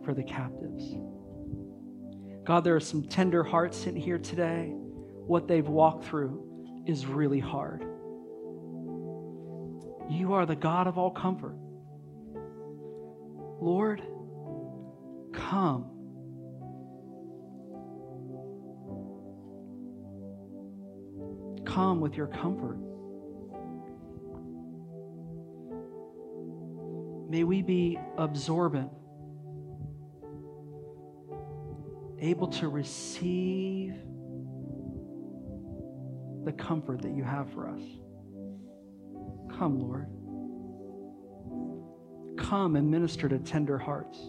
for 0.04 0.14
the 0.14 0.24
captives. 0.24 0.96
God, 2.46 2.64
there 2.64 2.76
are 2.76 2.80
some 2.80 3.04
tender 3.04 3.44
hearts 3.44 3.88
in 3.88 3.96
here 3.96 4.20
today. 4.20 4.72
What 4.72 5.48
they've 5.48 5.68
walked 5.68 6.06
through 6.06 6.84
is 6.86 7.06
really 7.06 7.40
hard. 7.40 7.82
You 10.10 10.34
are 10.34 10.46
the 10.46 10.56
God 10.56 10.88
of 10.88 10.98
all 10.98 11.10
comfort. 11.10 11.58
Lord, 13.60 14.02
come 15.34 15.90
come 21.76 22.00
with 22.00 22.16
your 22.16 22.28
comfort. 22.28 22.78
May 27.30 27.44
we 27.44 27.62
be 27.62 28.00
absorbent, 28.18 28.90
able 32.20 32.48
to 32.48 32.68
receive 32.68 33.94
the 36.46 36.54
comfort 36.54 37.02
that 37.02 37.12
you 37.12 37.24
have 37.24 37.52
for 37.54 37.68
us. 37.68 37.82
Come, 39.58 39.80
Lord. 39.80 40.08
Come 42.38 42.76
and 42.76 42.90
minister 42.90 43.28
to 43.28 43.40
tender 43.40 43.78
hearts. 43.78 44.20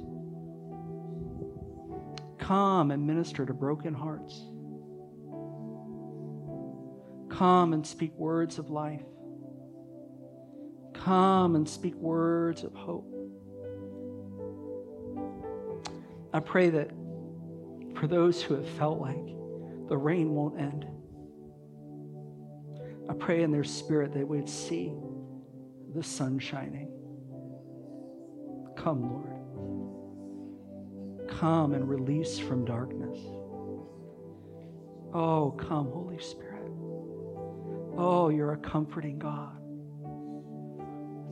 Come 2.38 2.90
and 2.90 3.06
minister 3.06 3.44
to 3.44 3.52
broken 3.52 3.92
hearts. 3.92 4.34
Come 7.28 7.72
and 7.72 7.86
speak 7.86 8.12
words 8.16 8.58
of 8.58 8.70
life. 8.70 9.02
Come 10.94 11.54
and 11.56 11.68
speak 11.68 11.94
words 11.96 12.64
of 12.64 12.72
hope. 12.72 13.12
I 16.32 16.40
pray 16.40 16.70
that 16.70 16.90
for 17.98 18.06
those 18.06 18.42
who 18.42 18.54
have 18.54 18.68
felt 18.70 19.00
like 19.00 19.26
the 19.88 19.96
rain 19.96 20.34
won't 20.34 20.60
end, 20.60 20.86
I 23.08 23.14
pray 23.14 23.42
in 23.42 23.50
their 23.50 23.64
spirit 23.64 24.12
that 24.12 24.18
they 24.18 24.24
would 24.24 24.48
see 24.48 24.92
the 25.94 26.02
sun 26.02 26.38
shining. 26.38 26.90
Come, 28.76 29.10
Lord. 29.10 29.32
Come 31.28 31.72
and 31.72 31.88
release 31.88 32.38
from 32.38 32.64
darkness. 32.64 33.18
Oh, 35.14 35.56
come, 35.58 35.90
Holy 35.90 36.18
Spirit. 36.18 36.70
Oh, 37.96 38.28
you're 38.28 38.52
a 38.52 38.58
comforting 38.58 39.18
God. 39.18 39.56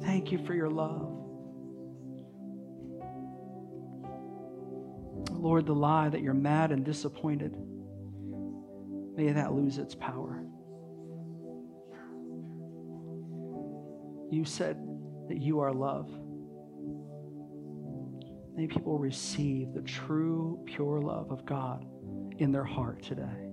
Thank 0.03 0.33
you 0.33 0.39
for 0.47 0.55
your 0.55 0.71
love. 0.71 1.14
Lord, 5.45 5.67
the 5.67 5.75
lie 5.75 6.09
that 6.09 6.23
you're 6.23 6.33
mad 6.33 6.73
and 6.73 6.87
disappointed, 6.87 7.55
may 9.15 9.31
that 9.31 9.53
lose 9.53 9.77
its 9.77 9.95
power. 9.95 10.43
You 14.31 14.47
said 14.47 14.79
that 15.29 15.37
you 15.43 15.61
are 15.61 15.71
love. 15.71 16.09
May 18.57 18.67
people 18.69 18.99
receive 18.99 19.75
the 19.75 19.83
true, 19.83 20.65
pure 20.65 21.03
love 21.03 21.31
of 21.31 21.45
God 21.45 21.85
in 22.39 22.51
their 22.51 22.65
heart 22.65 23.03
today. 23.03 23.51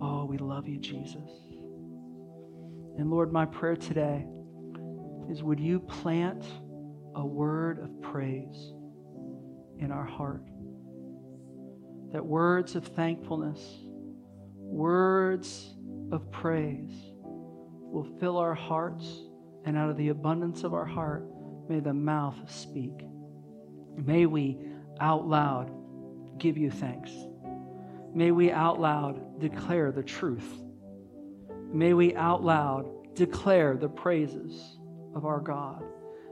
Oh, 0.00 0.26
we 0.26 0.38
love 0.38 0.68
you, 0.68 0.78
Jesus. 0.78 1.28
And 2.98 3.10
Lord, 3.10 3.32
my 3.32 3.46
prayer 3.46 3.74
today 3.74 4.28
is 5.28 5.42
would 5.42 5.58
you 5.58 5.80
plant 5.80 6.44
a 7.16 7.26
word 7.26 7.80
of 7.80 8.00
praise 8.00 8.74
in 9.84 9.92
our 9.92 10.04
heart? 10.04 10.42
that 12.14 12.24
words 12.24 12.76
of 12.76 12.86
thankfulness, 12.86 13.60
words 14.56 15.74
of 16.12 16.30
praise 16.30 16.92
will 17.24 18.06
fill 18.20 18.38
our 18.38 18.54
hearts, 18.54 19.04
and 19.64 19.76
out 19.76 19.90
of 19.90 19.96
the 19.96 20.10
abundance 20.10 20.62
of 20.62 20.74
our 20.74 20.84
heart, 20.84 21.26
may 21.68 21.80
the 21.80 21.92
mouth 21.92 22.36
speak. 22.48 22.92
May 23.96 24.26
we 24.26 24.60
out 25.00 25.26
loud 25.26 25.72
give 26.38 26.56
you 26.56 26.70
thanks. 26.70 27.10
May 28.14 28.30
we 28.30 28.52
out 28.52 28.78
loud 28.78 29.40
declare 29.40 29.90
the 29.90 30.04
truth. 30.04 30.62
May 31.72 31.94
we 31.94 32.14
out 32.14 32.44
loud 32.44 33.16
declare 33.16 33.76
the 33.76 33.88
praises 33.88 34.78
of 35.16 35.24
our 35.24 35.40
God. 35.40 35.82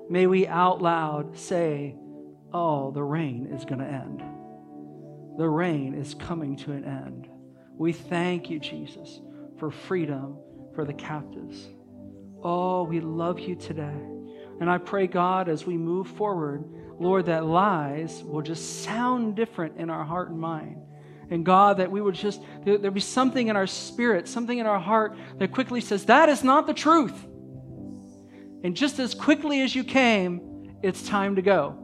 May 0.08 0.28
we 0.28 0.46
out 0.46 0.80
loud 0.80 1.36
say, 1.36 1.96
Oh, 2.54 2.90
the 2.90 3.02
rain 3.02 3.48
is 3.52 3.64
going 3.64 3.80
to 3.80 3.86
end. 3.86 4.22
The 5.38 5.48
rain 5.48 5.94
is 5.94 6.14
coming 6.14 6.56
to 6.58 6.72
an 6.72 6.84
end. 6.84 7.28
We 7.76 7.92
thank 7.92 8.50
you, 8.50 8.58
Jesus, 8.58 9.20
for 9.58 9.70
freedom 9.70 10.36
for 10.74 10.84
the 10.84 10.92
captives. 10.92 11.68
Oh, 12.42 12.84
we 12.84 13.00
love 13.00 13.40
you 13.40 13.54
today. 13.54 13.96
And 14.60 14.70
I 14.70 14.78
pray, 14.78 15.06
God, 15.06 15.48
as 15.48 15.64
we 15.64 15.76
move 15.76 16.08
forward, 16.08 16.64
Lord, 16.98 17.26
that 17.26 17.46
lies 17.46 18.22
will 18.22 18.42
just 18.42 18.82
sound 18.82 19.34
different 19.34 19.78
in 19.78 19.90
our 19.90 20.04
heart 20.04 20.30
and 20.30 20.38
mind. 20.38 20.76
And 21.30 21.46
God, 21.46 21.78
that 21.78 21.90
we 21.90 22.02
would 22.02 22.14
just, 22.14 22.42
there, 22.64 22.90
be 22.90 23.00
something 23.00 23.48
in 23.48 23.56
our 23.56 23.66
spirit, 23.66 24.28
something 24.28 24.58
in 24.58 24.66
our 24.66 24.78
heart 24.78 25.16
that 25.38 25.50
quickly 25.50 25.80
says, 25.80 26.04
that 26.04 26.28
is 26.28 26.44
not 26.44 26.66
the 26.66 26.74
truth. 26.74 27.14
And 28.62 28.76
just 28.76 28.98
as 28.98 29.14
quickly 29.14 29.62
as 29.62 29.74
you 29.74 29.82
came, 29.82 30.76
it's 30.82 31.08
time 31.08 31.36
to 31.36 31.42
go. 31.42 31.81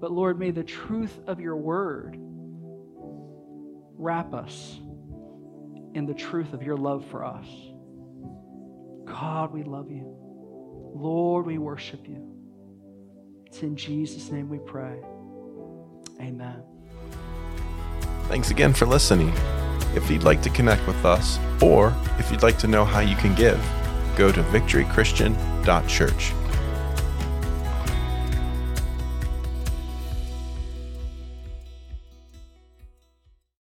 But 0.00 0.12
Lord, 0.12 0.38
may 0.38 0.50
the 0.50 0.64
truth 0.64 1.18
of 1.26 1.40
your 1.40 1.56
word 1.56 2.16
wrap 3.96 4.32
us 4.32 4.78
in 5.94 6.06
the 6.06 6.14
truth 6.14 6.52
of 6.52 6.62
your 6.62 6.76
love 6.76 7.04
for 7.06 7.24
us. 7.24 7.46
God, 9.04 9.52
we 9.52 9.64
love 9.64 9.90
you. 9.90 10.04
Lord, 10.94 11.46
we 11.46 11.58
worship 11.58 12.06
you. 12.08 12.24
It's 13.46 13.62
in 13.62 13.76
Jesus' 13.76 14.30
name 14.30 14.48
we 14.48 14.58
pray. 14.58 14.98
Amen. 16.20 16.62
Thanks 18.28 18.50
again 18.50 18.74
for 18.74 18.86
listening. 18.86 19.32
If 19.94 20.10
you'd 20.10 20.22
like 20.22 20.42
to 20.42 20.50
connect 20.50 20.86
with 20.86 21.04
us, 21.04 21.38
or 21.62 21.94
if 22.18 22.30
you'd 22.30 22.42
like 22.42 22.58
to 22.58 22.68
know 22.68 22.84
how 22.84 23.00
you 23.00 23.16
can 23.16 23.34
give, 23.34 23.58
go 24.16 24.30
to 24.30 24.42
victorychristian.church. 24.44 26.32